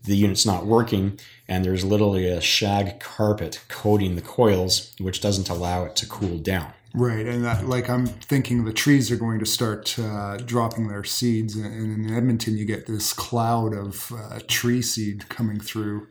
[0.05, 5.49] the unit's not working and there's literally a shag carpet coating the coils which doesn't
[5.49, 9.39] allow it to cool down right and that like i'm thinking the trees are going
[9.39, 14.39] to start uh, dropping their seeds and in edmonton you get this cloud of uh,
[14.47, 16.07] tree seed coming through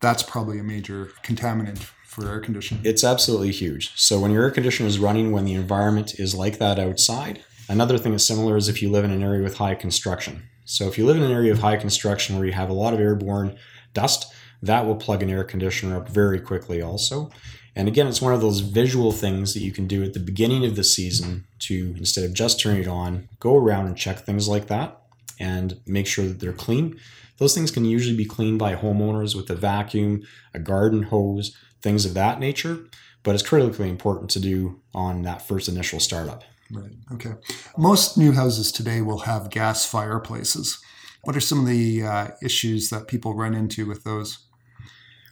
[0.00, 4.50] that's probably a major contaminant for air conditioning it's absolutely huge so when your air
[4.50, 8.68] conditioner is running when the environment is like that outside another thing that's similar is
[8.68, 11.32] if you live in an area with high construction so if you live in an
[11.32, 13.56] area of high construction where you have a lot of airborne
[13.94, 17.30] dust, that will plug an air conditioner up very quickly also.
[17.74, 20.66] And again, it's one of those visual things that you can do at the beginning
[20.66, 24.46] of the season to, instead of just turning it on, go around and check things
[24.46, 25.00] like that
[25.40, 27.00] and make sure that they're clean.
[27.38, 32.04] Those things can usually be cleaned by homeowners with a vacuum, a garden hose, things
[32.04, 32.84] of that nature,
[33.22, 36.44] but it's critically important to do on that first initial startup.
[36.72, 36.92] Right.
[37.12, 37.34] Okay.
[37.76, 40.78] Most new houses today will have gas fireplaces.
[41.24, 44.38] What are some of the uh, issues that people run into with those?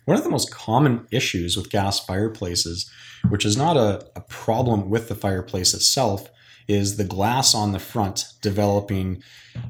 [0.06, 2.90] One of the most common issues with gas fireplaces,
[3.28, 6.30] which is not a, a problem with the fireplace itself,
[6.68, 9.22] is the glass on the front developing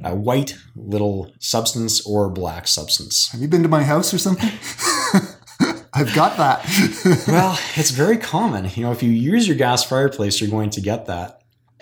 [0.02, 3.30] a white little substance or black substance.
[3.32, 4.50] Have you been to my house or something?
[5.92, 7.24] I've got that.
[7.28, 8.70] well, it's very common.
[8.74, 11.35] You know, if you use your gas fireplace, you're going to get that.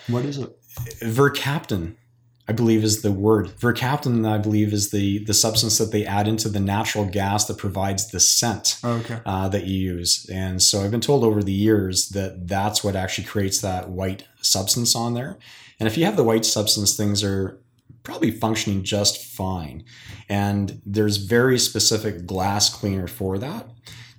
[0.07, 0.55] What is it?
[1.01, 1.95] Mercaptan,
[2.47, 3.47] I believe, is the word.
[3.59, 7.57] Mercaptan, I believe, is the the substance that they add into the natural gas that
[7.57, 9.19] provides the scent oh, okay.
[9.25, 10.29] uh, that you use.
[10.31, 14.25] And so I've been told over the years that that's what actually creates that white
[14.41, 15.37] substance on there.
[15.79, 17.59] And if you have the white substance, things are
[18.03, 19.83] probably functioning just fine.
[20.29, 23.69] And there's very specific glass cleaner for that.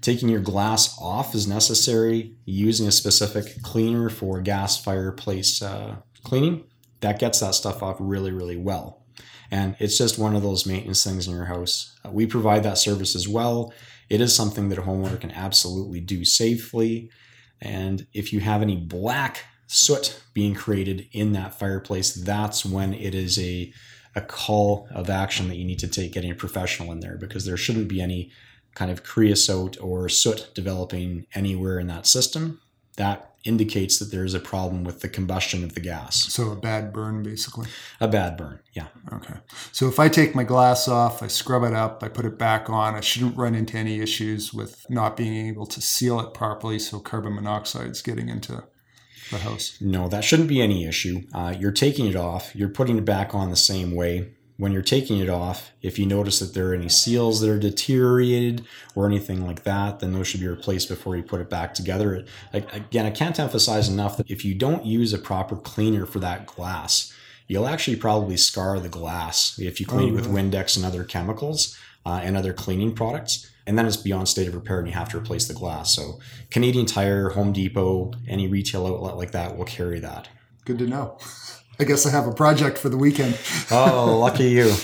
[0.07, 2.37] Taking your glass off is necessary.
[2.45, 6.63] Using a specific cleaner for gas fireplace uh, cleaning,
[7.01, 9.03] that gets that stuff off really, really well.
[9.51, 11.99] And it's just one of those maintenance things in your house.
[12.05, 13.75] Uh, we provide that service as well.
[14.09, 17.11] It is something that a homeowner can absolutely do safely.
[17.61, 23.13] And if you have any black soot being created in that fireplace, that's when it
[23.13, 23.73] is a,
[24.15, 27.45] a call of action that you need to take getting a professional in there because
[27.45, 28.31] there shouldn't be any
[28.77, 32.61] kind of creosote or soot developing anywhere in that system,
[32.97, 36.33] that indicates that there is a problem with the combustion of the gas.
[36.33, 37.69] So a bad burn, basically.
[38.01, 38.89] A bad burn, yeah.
[39.13, 39.35] Okay.
[39.73, 42.69] So if I take my glass off, I scrub it up, I put it back
[42.69, 46.79] on, I shouldn't run into any issues with not being able to seal it properly,
[46.79, 48.65] so carbon monoxide is getting into
[49.31, 49.79] the house.
[49.81, 51.23] No, that shouldn't be any issue.
[51.33, 54.83] Uh, you're taking it off, you're putting it back on the same way when you're
[54.83, 58.65] taking it off, if you notice that there are any seals that are deteriorated
[58.95, 62.25] or anything like that, then those should be replaced before you put it back together.
[62.53, 66.47] Again, I can't emphasize enough that if you don't use a proper cleaner for that
[66.47, 67.13] glass,
[67.49, 71.05] you'll actually probably scar the glass if you clean oh, it with Windex and other
[71.05, 73.51] chemicals uh, and other cleaning products.
[73.67, 75.93] And then it's beyond state of repair and you have to replace the glass.
[75.93, 80.29] So, Canadian Tire, Home Depot, any retail outlet like that will carry that.
[80.65, 81.19] Good to know.
[81.79, 83.39] I guess I have a project for the weekend.
[83.71, 84.75] Oh, lucky you.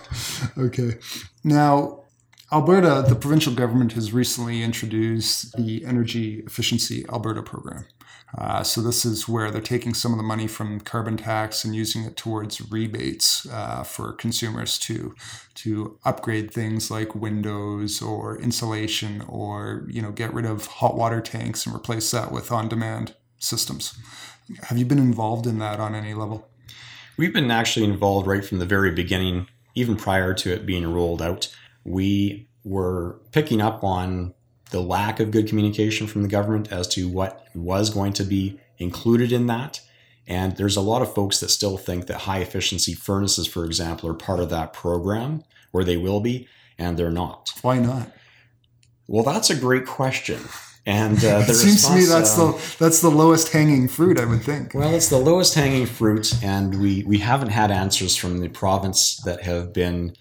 [0.58, 0.98] okay.
[1.42, 2.04] Now,
[2.52, 7.86] Alberta, the provincial government has recently introduced the Energy Efficiency Alberta program.
[8.36, 11.74] Uh, so this is where they're taking some of the money from carbon tax and
[11.74, 15.14] using it towards rebates uh, for consumers to
[15.54, 21.20] to upgrade things like windows or insulation or you know get rid of hot water
[21.20, 23.96] tanks and replace that with on-demand systems.
[24.64, 26.48] Have you been involved in that on any level?
[27.16, 31.22] We've been actually involved right from the very beginning, even prior to it being rolled
[31.22, 31.54] out.
[31.84, 34.34] We were picking up on
[34.70, 38.60] the lack of good communication from the government as to what was going to be
[38.78, 39.80] included in that.
[40.26, 44.08] And there's a lot of folks that still think that high efficiency furnaces, for example,
[44.08, 47.52] are part of that program, or they will be, and they're not.
[47.62, 48.10] Why not?
[49.06, 50.40] Well, that's a great question.
[50.86, 54.24] And uh, it seems to me that's um, the that's the lowest hanging fruit, I
[54.24, 54.72] would think.
[54.72, 59.16] Well, it's the lowest hanging fruit, and we we haven't had answers from the province
[59.24, 60.14] that have been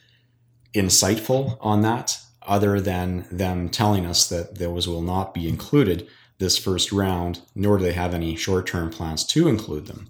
[0.73, 6.07] insightful on that, other than them telling us that those will not be included
[6.39, 10.09] this first round, nor do they have any short term plans to include them.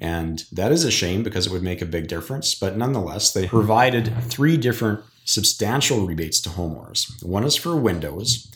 [0.00, 2.54] And that is a shame because it would make a big difference.
[2.54, 7.24] But nonetheless, they provided three different substantial rebates to homeowners.
[7.24, 8.52] One is for windows,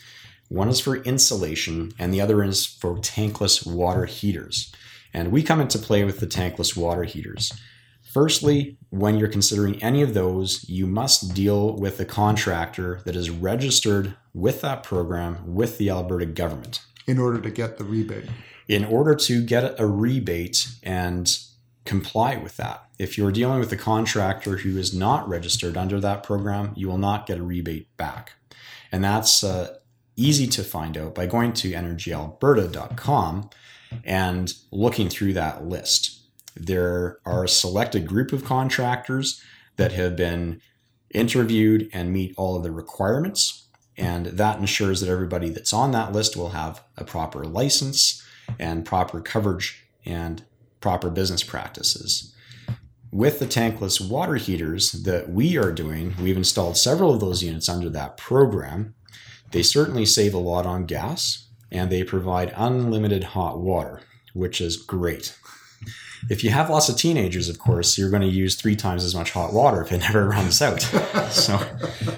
[0.51, 4.73] one is for insulation, and the other is for tankless water heaters.
[5.15, 7.53] And we come into play with the tankless water heaters.
[8.03, 13.31] Firstly, when you're considering any of those, you must deal with a contractor that is
[13.31, 16.81] registered with that program with the Alberta government.
[17.07, 18.25] In order to get the rebate.
[18.67, 21.33] In order to get a rebate and
[21.85, 22.89] comply with that.
[22.99, 26.99] If you're dealing with a contractor who is not registered under that program, you will
[26.99, 28.33] not get a rebate back.
[28.91, 29.77] And that's uh,
[30.21, 33.51] easy to find out by going to energyalberta.com
[34.05, 36.21] and looking through that list.
[36.55, 39.43] There are a selected group of contractors
[39.77, 40.61] that have been
[41.11, 43.67] interviewed and meet all of the requirements.
[43.97, 48.25] And that ensures that everybody that's on that list will have a proper license
[48.59, 50.45] and proper coverage and
[50.81, 52.35] proper business practices.
[53.13, 57.69] With the tankless water heaters that we are doing, we've installed several of those units
[57.69, 58.95] under that program.
[59.51, 64.03] They certainly save a lot on gas and they provide unlimited hot water,
[64.35, 65.37] which is great.
[66.29, 69.15] If you have lots of teenagers, of course, you're going to use three times as
[69.15, 70.83] much hot water if it never runs out.
[71.31, 71.59] So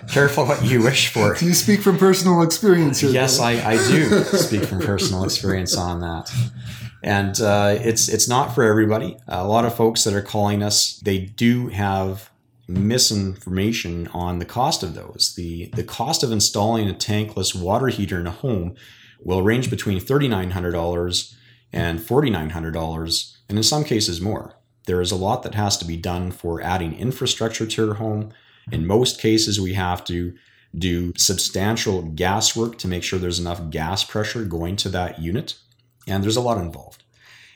[0.08, 1.34] careful what you wish for.
[1.34, 3.10] Do you speak from personal experience here?
[3.10, 6.30] Yes, I, I do speak from personal experience on that.
[7.04, 9.16] And uh, it's it's not for everybody.
[9.26, 12.30] A lot of folks that are calling us, they do have
[12.68, 15.34] misinformation on the cost of those.
[15.36, 18.74] The, the cost of installing a tankless water heater in a home
[19.20, 21.34] will range between $3,900
[21.72, 24.56] and $4,900, and in some cases more.
[24.86, 28.32] There is a lot that has to be done for adding infrastructure to your home.
[28.70, 30.34] In most cases, we have to
[30.76, 35.54] do substantial gas work to make sure there's enough gas pressure going to that unit,
[36.08, 37.04] and there's a lot involved.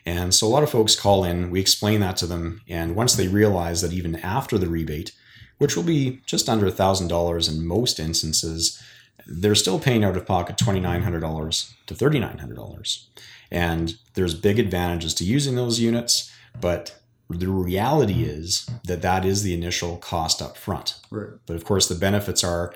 [0.07, 3.15] And so a lot of folks call in, we explain that to them, and once
[3.15, 5.13] they realize that even after the rebate,
[5.59, 8.81] which will be just under $1,000 in most instances,
[9.27, 13.07] they're still paying out of pocket $2,900 to $3,900.
[13.51, 19.43] And there's big advantages to using those units, but the reality is that that is
[19.43, 21.01] the initial cost up front.
[21.11, 21.31] Right.
[21.47, 22.73] But of course, the benefits are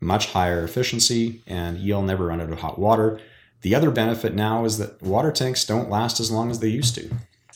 [0.00, 3.20] much higher efficiency, and you'll never run out of hot water.
[3.62, 6.94] The other benefit now is that water tanks don't last as long as they used
[6.94, 7.10] to.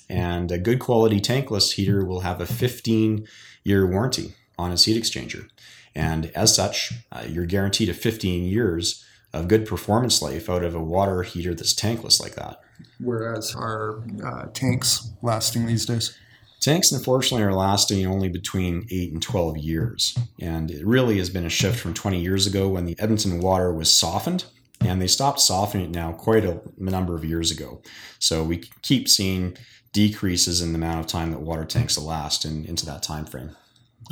[0.09, 3.27] And a good quality tankless heater will have a 15
[3.65, 5.49] year warranty on its heat exchanger.
[5.95, 10.75] And as such, uh, you're guaranteed a 15 years of good performance life out of
[10.75, 12.61] a water heater that's tankless like that.
[13.01, 16.17] Whereas our uh, tanks lasting these days?
[16.61, 20.17] Tanks, unfortunately, are lasting only between 8 and 12 years.
[20.41, 23.73] And it really has been a shift from 20 years ago when the Edmonton water
[23.73, 24.45] was softened
[24.81, 27.83] and they stopped softening it now quite a number of years ago.
[28.19, 29.57] So we keep seeing
[29.93, 33.25] decreases in the amount of time that water tanks will last in, into that time
[33.25, 33.57] frame.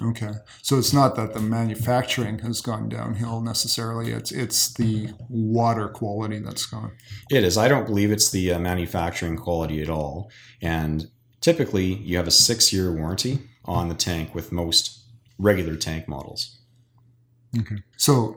[0.00, 0.30] Okay,
[0.62, 4.10] so it's not that the manufacturing has gone downhill necessarily.
[4.12, 6.92] It's it's the water quality that's gone.
[7.30, 7.58] It is.
[7.58, 10.30] I don't believe it's the uh, manufacturing quality at all.
[10.62, 11.10] And
[11.42, 15.02] typically, you have a six-year warranty on the tank with most
[15.38, 16.58] regular tank models.
[17.58, 17.82] Okay.
[17.98, 18.36] So,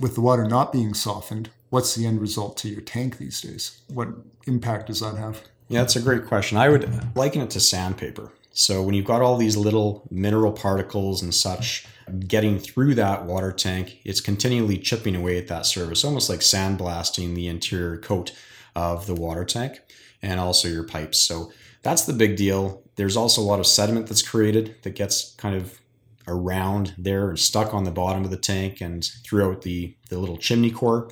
[0.00, 3.80] with the water not being softened, what's the end result to your tank these days?
[3.88, 4.08] What
[4.46, 5.42] impact does that have?
[5.68, 6.56] Yeah, that's a great question.
[6.56, 8.32] I would liken it to sandpaper.
[8.52, 11.86] So when you've got all these little mineral particles and such
[12.26, 17.34] getting through that water tank, it's continually chipping away at that surface, almost like sandblasting
[17.34, 18.32] the interior coat
[18.74, 19.80] of the water tank
[20.22, 21.18] and also your pipes.
[21.18, 21.52] So
[21.82, 22.82] that's the big deal.
[22.96, 25.78] There's also a lot of sediment that's created that gets kind of
[26.26, 30.36] around there and stuck on the bottom of the tank and throughout the, the little
[30.36, 31.10] chimney core.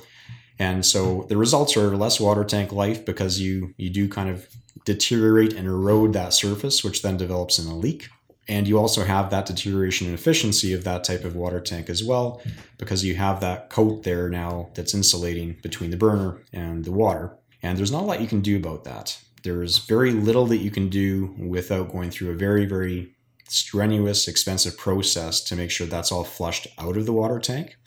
[0.59, 4.47] And so the results are less water tank life because you you do kind of
[4.85, 8.09] deteriorate and erode that surface, which then develops in a leak.
[8.47, 12.03] And you also have that deterioration in efficiency of that type of water tank as
[12.03, 12.41] well,
[12.77, 17.35] because you have that coat there now that's insulating between the burner and the water.
[17.61, 19.19] And there's not a lot you can do about that.
[19.43, 23.13] There's very little that you can do without going through a very, very
[23.49, 27.77] strenuous, expensive process to make sure that's all flushed out of the water tank.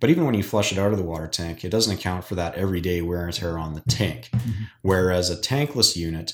[0.00, 2.34] But even when you flush it out of the water tank, it doesn't account for
[2.34, 4.30] that everyday wear and tear on the tank.
[4.32, 4.64] Mm-hmm.
[4.82, 6.32] Whereas a tankless unit,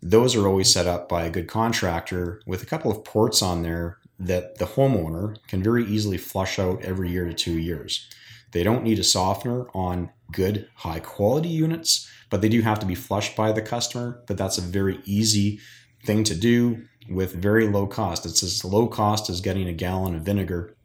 [0.00, 3.62] those are always set up by a good contractor with a couple of ports on
[3.62, 8.08] there that the homeowner can very easily flush out every year to two years.
[8.52, 12.86] They don't need a softener on good, high quality units, but they do have to
[12.86, 14.22] be flushed by the customer.
[14.26, 15.60] But that's a very easy
[16.04, 18.24] thing to do with very low cost.
[18.26, 20.76] It's as low cost as getting a gallon of vinegar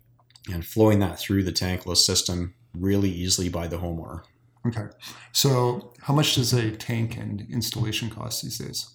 [0.51, 4.23] and flowing that through the tankless system really easily by the homeowner.
[4.67, 4.85] Okay.
[5.31, 8.89] So, how much does a tank and installation cost these days?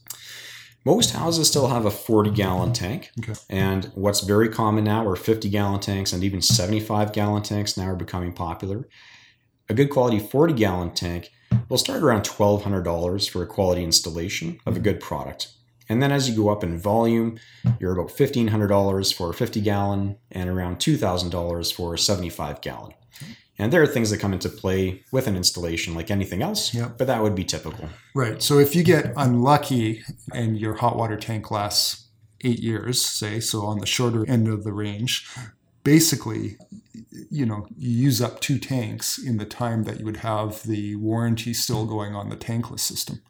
[0.84, 3.11] Most houses still have a 40 gallon tank.
[3.20, 3.38] Okay.
[3.51, 7.84] And what's very common now are 50 gallon tanks and even 75 gallon tanks now
[7.84, 8.88] are becoming popular.
[9.68, 11.30] A good quality 40 gallon tank
[11.68, 15.53] will start around $1,200 for a quality installation of a good product.
[15.91, 17.38] And then as you go up in volume,
[17.80, 22.93] you're about $1,500 for a 50 gallon and around $2,000 for a 75 gallon.
[23.59, 26.97] And there are things that come into play with an installation like anything else, Yep.
[26.97, 27.91] but that would be typical.
[28.14, 28.41] Right.
[28.41, 32.07] So, if you get unlucky and your hot water tank lasts
[32.43, 35.26] eight years, say, so on the shorter end of the range,
[35.85, 36.57] basically,
[37.31, 40.97] you know, you use up two tanks in the time that you would have the
[40.97, 43.20] warranty still going on the tankless system.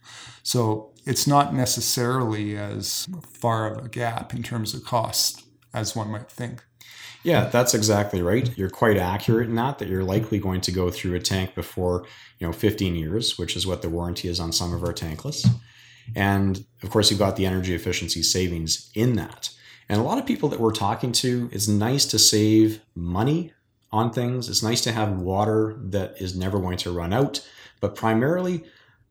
[0.42, 6.10] So, it's not necessarily as far of a gap in terms of cost as one
[6.10, 6.62] might think.
[7.22, 8.56] Yeah, that's exactly right.
[8.56, 12.06] You're quite accurate in that, that you're likely going to go through a tank before,
[12.38, 15.46] you know, 15 years, which is what the warranty is on some of our tankless.
[16.16, 19.50] And of course, you've got the energy efficiency savings in that.
[19.90, 23.52] And a lot of people that we're talking to, it's nice to save money
[23.90, 24.48] on things.
[24.48, 27.44] It's nice to have water that is never going to run out.
[27.80, 28.62] But primarily,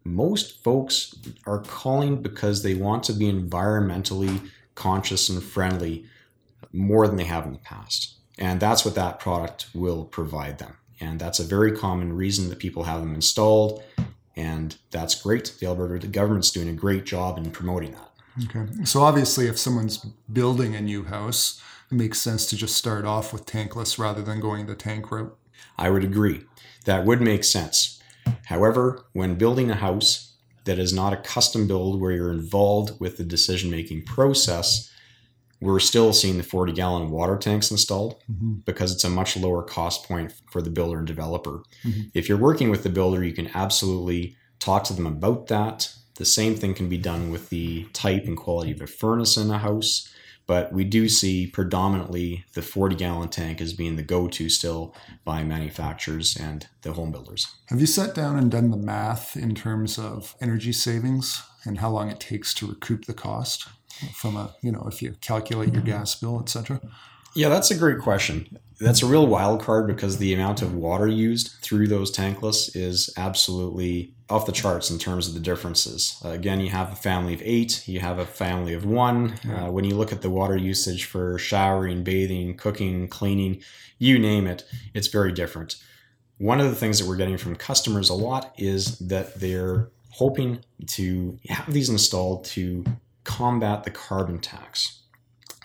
[0.06, 1.14] most folks
[1.46, 6.06] are calling because they want to be environmentally conscious and friendly
[6.72, 8.16] more than they have in the past.
[8.38, 10.78] And that's what that product will provide them.
[11.02, 13.84] And that's a very common reason that people have them installed.
[14.38, 15.56] And that's great.
[15.60, 18.09] The Alberta government's doing a great job in promoting that.
[18.46, 18.66] Okay.
[18.86, 19.98] So obviously, if someone's
[20.32, 21.62] building a new house,
[21.92, 25.36] it makes sense to just start off with tankless rather than going the tank route.
[25.78, 26.42] I would agree.
[26.86, 28.00] That would make sense.
[28.46, 30.34] However, when building a house
[30.66, 34.92] that is not a custom build where you're involved with the decision making process,
[35.62, 38.64] we're still seeing the 40 gallon water tanks installed Mhm.
[38.66, 41.64] because it's a much lower cost point for the builder and developer.
[41.84, 42.12] Mhm.
[42.14, 45.94] If you're working with the builder, you can absolutely talk to them about that.
[46.20, 49.50] The same thing can be done with the type and quality of a furnace in
[49.50, 50.14] a house,
[50.48, 54.94] but we do see predominantly the 40 gallon tank as being the go to still
[55.24, 57.48] by manufacturers and the home builders.
[57.68, 61.90] Have you sat down and done the math in terms of energy savings and how
[61.90, 63.70] long it takes to recoup the cost
[64.14, 65.92] from a, you know, if you calculate your mm-hmm.
[65.92, 66.82] gas bill, et cetera?
[67.34, 68.60] Yeah, that's a great question.
[68.80, 73.14] That's a real wild card because the amount of water used through those tankless is
[73.18, 76.22] absolutely off the charts in terms of the differences.
[76.24, 79.34] Uh, again, you have a family of eight, you have a family of one.
[79.50, 83.62] Uh, when you look at the water usage for showering, bathing, cooking, cleaning,
[83.98, 84.64] you name it,
[84.94, 85.76] it's very different.
[86.38, 90.60] One of the things that we're getting from customers a lot is that they're hoping
[90.88, 92.86] to have these installed to
[93.26, 95.00] combat the carbon tax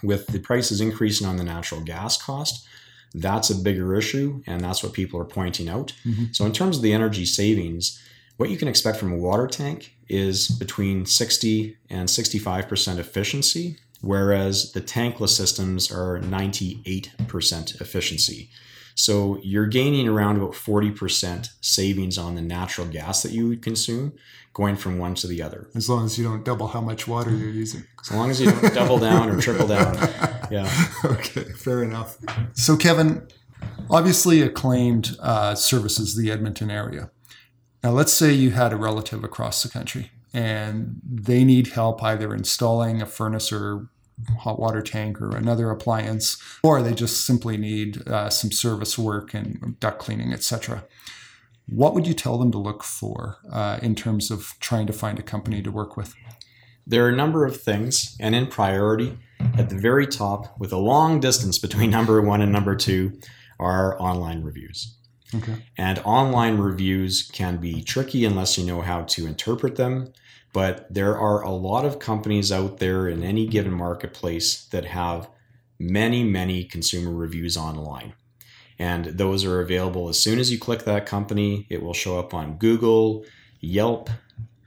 [0.03, 2.67] with the prices increasing on the natural gas cost,
[3.15, 5.93] that's a bigger issue, and that's what people are pointing out.
[6.05, 6.35] Mhm.
[6.35, 7.99] So, in terms of the energy savings,
[8.37, 14.73] what you can expect from a water tank is between 60 and 65% efficiency, whereas
[14.73, 18.51] the tankless systems are 98% efficiency.
[18.97, 24.13] So, you're gaining around about 40% savings on the natural gas that you would consume
[24.55, 25.69] going from one to the other.
[25.75, 27.85] As long as you don't double how much water you're using.
[28.03, 29.97] So long as you don't double down or triple down.
[30.51, 30.71] Yeah.
[31.07, 32.19] okay, fair enough.
[32.53, 33.27] So, Kevin,
[33.89, 37.11] obviously acclaimed uh, services the Edmonton area.
[37.83, 42.35] Now, let's say you had a relative across the country and they need help either
[42.35, 43.89] installing a furnace or
[44.41, 49.33] hot water tank or another appliance, or they just simply need uh, some service work
[49.35, 50.85] and duct cleaning, etc.
[51.67, 55.19] What would you tell them to look for uh, in terms of trying to find
[55.19, 56.15] a company to work with?
[56.87, 59.19] There are a number of things, and in priority,
[59.57, 63.19] at the very top, with a long distance between number one and number two,
[63.59, 64.95] are online reviews.
[65.35, 65.55] Okay.
[65.79, 70.13] And online reviews can be tricky unless you know how to interpret them.
[70.53, 75.29] But there are a lot of companies out there in any given marketplace that have
[75.79, 78.15] many, many consumer reviews online.
[78.79, 81.67] And those are available as soon as you click that company.
[81.71, 83.25] It will show up on Google,
[83.61, 84.11] Yelp,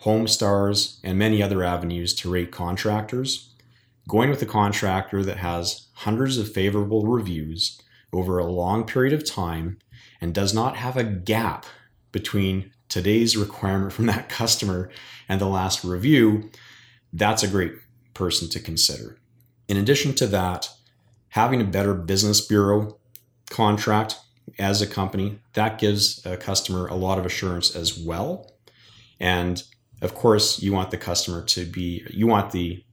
[0.03, 3.53] Homestars, and many other avenues to rate contractors.
[4.07, 7.81] Going with a contractor that has hundreds of favorable reviews
[8.13, 9.77] over a long period of time
[10.21, 11.65] and does not have a gap
[12.11, 14.89] between today's requirement from that customer
[15.27, 16.49] and the last review,
[17.11, 17.73] that's a great
[18.13, 19.17] person to consider.
[19.67, 20.69] In addition to that,
[21.29, 22.97] having a better business bureau
[23.49, 24.17] contract
[24.59, 28.51] as a company, that gives a customer a lot of assurance as well.
[29.19, 29.61] And
[30.01, 32.83] of course, you want the customer to be, you want the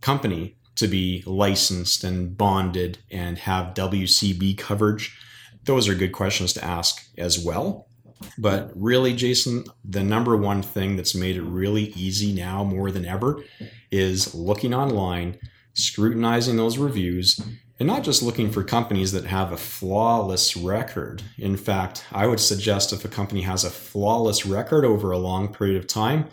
[0.00, 5.16] company to be licensed and bonded and have WCB coverage.
[5.64, 7.88] Those are good questions to ask as well.
[8.36, 13.04] But really, Jason, the number one thing that's made it really easy now more than
[13.04, 13.44] ever
[13.90, 15.38] is looking online,
[15.74, 17.40] scrutinizing those reviews,
[17.78, 21.22] and not just looking for companies that have a flawless record.
[21.38, 25.52] In fact, I would suggest if a company has a flawless record over a long
[25.52, 26.26] period of time,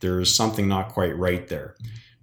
[0.00, 1.76] there's something not quite right there.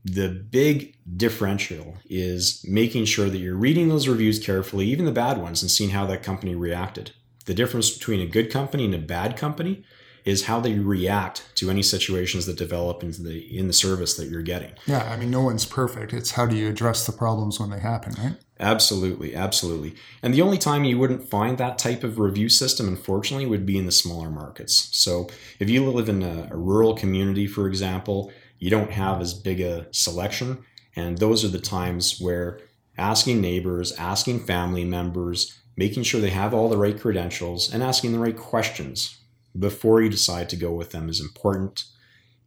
[0.06, 5.38] The big differential is making sure that you're reading those reviews carefully, even the bad
[5.38, 7.12] ones, and seeing how that company reacted.
[7.46, 9.84] The difference between a good company and a bad company
[10.26, 14.30] is how they react to any situations that develop in the in the service that
[14.30, 14.72] you're getting.
[14.86, 16.14] Yeah, I mean no one's perfect.
[16.14, 18.36] It's how do you address the problems when they happen, right?
[18.60, 19.96] Absolutely, absolutely.
[20.22, 23.78] And the only time you wouldn't find that type of review system, unfortunately, would be
[23.78, 24.90] in the smaller markets.
[24.98, 25.28] So
[25.60, 29.60] if you live in a, a rural community, for example, you don't have as big
[29.60, 30.64] a selection.
[30.96, 32.62] And those are the times where
[32.98, 38.14] asking neighbors, asking family members, making sure they have all the right credentials, and asking
[38.14, 39.18] the right questions
[39.58, 41.86] before you decide to go with them is important.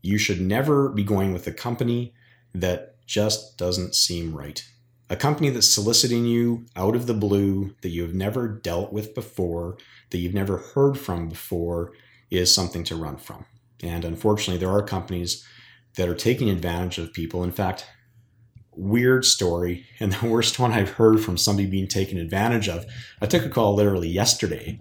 [0.03, 2.15] You should never be going with a company
[2.55, 4.65] that just doesn't seem right.
[5.09, 9.15] A company that's soliciting you out of the blue that you have never dealt with
[9.15, 9.79] before,
[10.11, 11.93] that you've never heard from before,
[12.31, 13.47] is something to run from.
[13.83, 15.47] And unfortunately, there are companies
[15.97, 17.45] that are taking advantage of people.
[17.45, 17.87] In fact,
[18.77, 22.87] weird story and the worst one I've heard from somebody being taken advantage of.
[23.21, 24.81] I took a call literally yesterday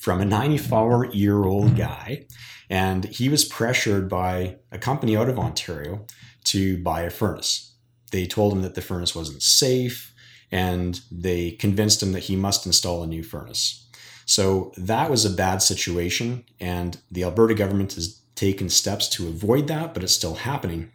[0.00, 2.26] from a 94 year old guy,
[2.68, 6.06] and he was pressured by a company out of Ontario
[6.44, 7.74] to buy a furnace.
[8.12, 10.14] They told him that the furnace wasn't safe,
[10.50, 13.88] and they convinced him that he must install a new furnace.
[14.26, 19.66] So that was a bad situation, and the Alberta government has taken steps to avoid
[19.68, 20.92] that, but it's still happening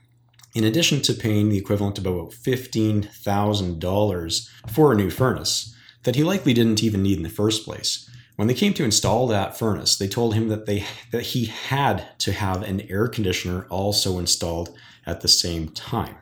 [0.54, 6.24] in addition to paying the equivalent of about $15,000 for a new furnace that he
[6.24, 8.10] likely didn't even need in the first place.
[8.36, 12.18] When they came to install that furnace, they told him that they that he had
[12.20, 14.76] to have an air conditioner also installed
[15.06, 16.16] at the same time.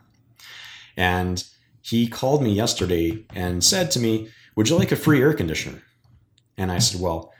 [0.97, 1.43] And
[1.81, 5.83] he called me yesterday and said to me, "Would you like a free air conditioner?"
[6.57, 7.31] And I said, "Well,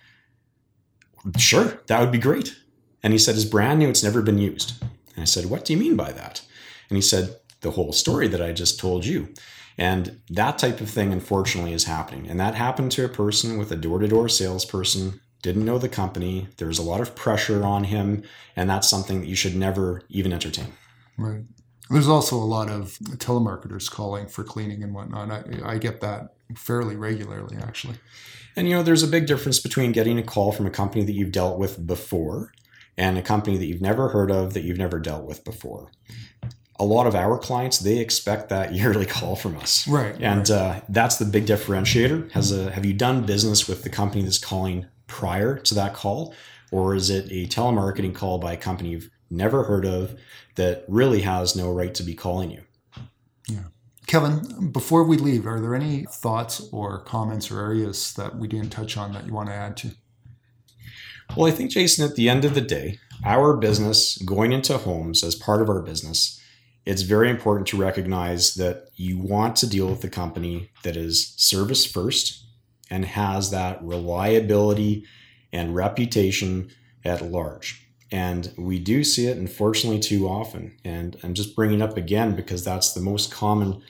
[1.37, 2.55] sure, that would be great."
[3.03, 4.75] And he said, "It's brand new, it's never been used."
[5.13, 6.41] And I said, "What do you mean by that?"
[6.89, 9.29] And he said, the whole story that I just told you.
[9.77, 12.27] And that type of thing, unfortunately, is happening.
[12.27, 15.87] And that happened to a person with a door to door salesperson, didn't know the
[15.87, 16.47] company.
[16.57, 18.23] There's a lot of pressure on him.
[18.55, 20.73] And that's something that you should never even entertain.
[21.17, 21.43] Right.
[21.89, 25.31] There's also a lot of telemarketers calling for cleaning and whatnot.
[25.31, 27.95] I, I get that fairly regularly, actually.
[28.55, 31.13] And you know, there's a big difference between getting a call from a company that
[31.13, 32.51] you've dealt with before
[32.97, 35.89] and a company that you've never heard of that you've never dealt with before
[36.79, 39.87] a lot of our clients they expect that yearly call from us.
[39.87, 40.51] Right and right.
[40.51, 42.31] Uh, that's the big differentiator.
[42.31, 46.33] Has a have you done business with the company that's calling prior to that call?
[46.71, 50.15] Or is it a telemarketing call by a company you've never heard of
[50.55, 52.61] that really has no right to be calling you?
[53.47, 53.63] Yeah.
[54.07, 58.69] Kevin before we leave are there any thoughts or comments or areas that we didn't
[58.69, 59.91] touch on that you want to add to?
[61.35, 65.23] Well i think jason at the end of the day our business going into homes
[65.23, 66.38] as part of our business
[66.89, 71.35] it's very important to recognize that you want to deal with a company that is
[71.37, 72.43] service first
[72.89, 75.05] and has that reliability
[75.53, 76.67] and reputation
[77.05, 77.87] at large.
[78.11, 80.77] And we do see it, unfortunately, too often.
[80.83, 83.83] And I'm just bringing up again because that's the most common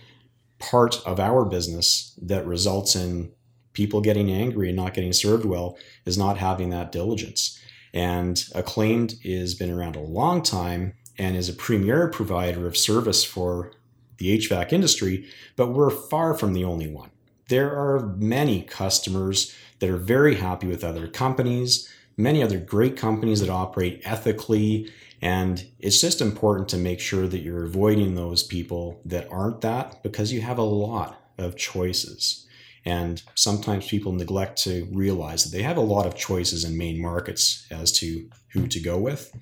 [0.60, 3.32] part of our business that results in
[3.72, 7.58] people getting angry and not getting served well is not having that diligence.
[7.94, 13.24] And Acclaimed has been around a long time and is a premier provider of service
[13.24, 13.72] for
[14.18, 17.12] the HVAC industry, but we're far from the only one.
[17.50, 23.42] There are many customers that are very happy with other companies, many other great companies
[23.42, 24.92] that operate ethically,
[25.22, 30.02] and it's just important to make sure that you're avoiding those people that aren't that
[30.04, 32.46] because you have a lot of choices.
[32.86, 37.02] And sometimes people neglect to realize that they have a lot of choices in main
[37.02, 39.34] markets as to who to go with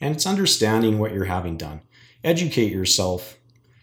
[0.00, 1.82] and it's understanding what you're having done.
[2.24, 3.38] Educate yourself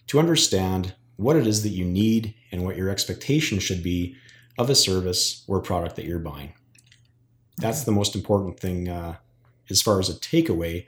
[0.08, 4.16] to understand what it is that you need and what your expectation should be
[4.58, 6.54] of a service or product that you're buying.
[7.58, 9.18] That's the most important thing uh,
[9.70, 10.86] as far as a takeaway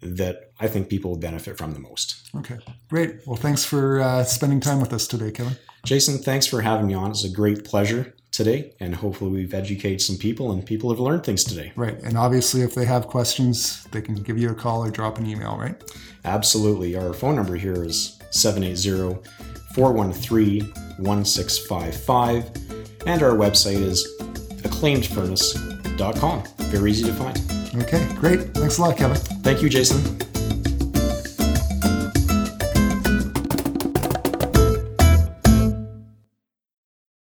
[0.00, 2.30] that I think people will benefit from the most.
[2.34, 3.26] Okay, great.
[3.26, 5.56] Well, thanks for uh, spending time with us today, Kevin.
[5.84, 7.10] Jason, thanks for having me on.
[7.10, 11.24] It's a great pleasure today, and hopefully we've educated some people and people have learned
[11.24, 11.72] things today.
[11.74, 11.98] Right.
[12.02, 15.26] And obviously, if they have questions, they can give you a call or drop an
[15.26, 15.74] email, right?
[16.24, 16.96] Absolutely.
[16.96, 19.22] Our phone number here is 780
[19.74, 22.50] 413 1655,
[23.06, 24.06] and our website is
[24.62, 26.44] acclaimedfurnace.com.
[26.58, 27.38] Very easy to find.
[27.82, 28.40] Okay, great.
[28.54, 29.16] Thanks a lot, Kevin.
[29.16, 30.35] Thank you, Jason.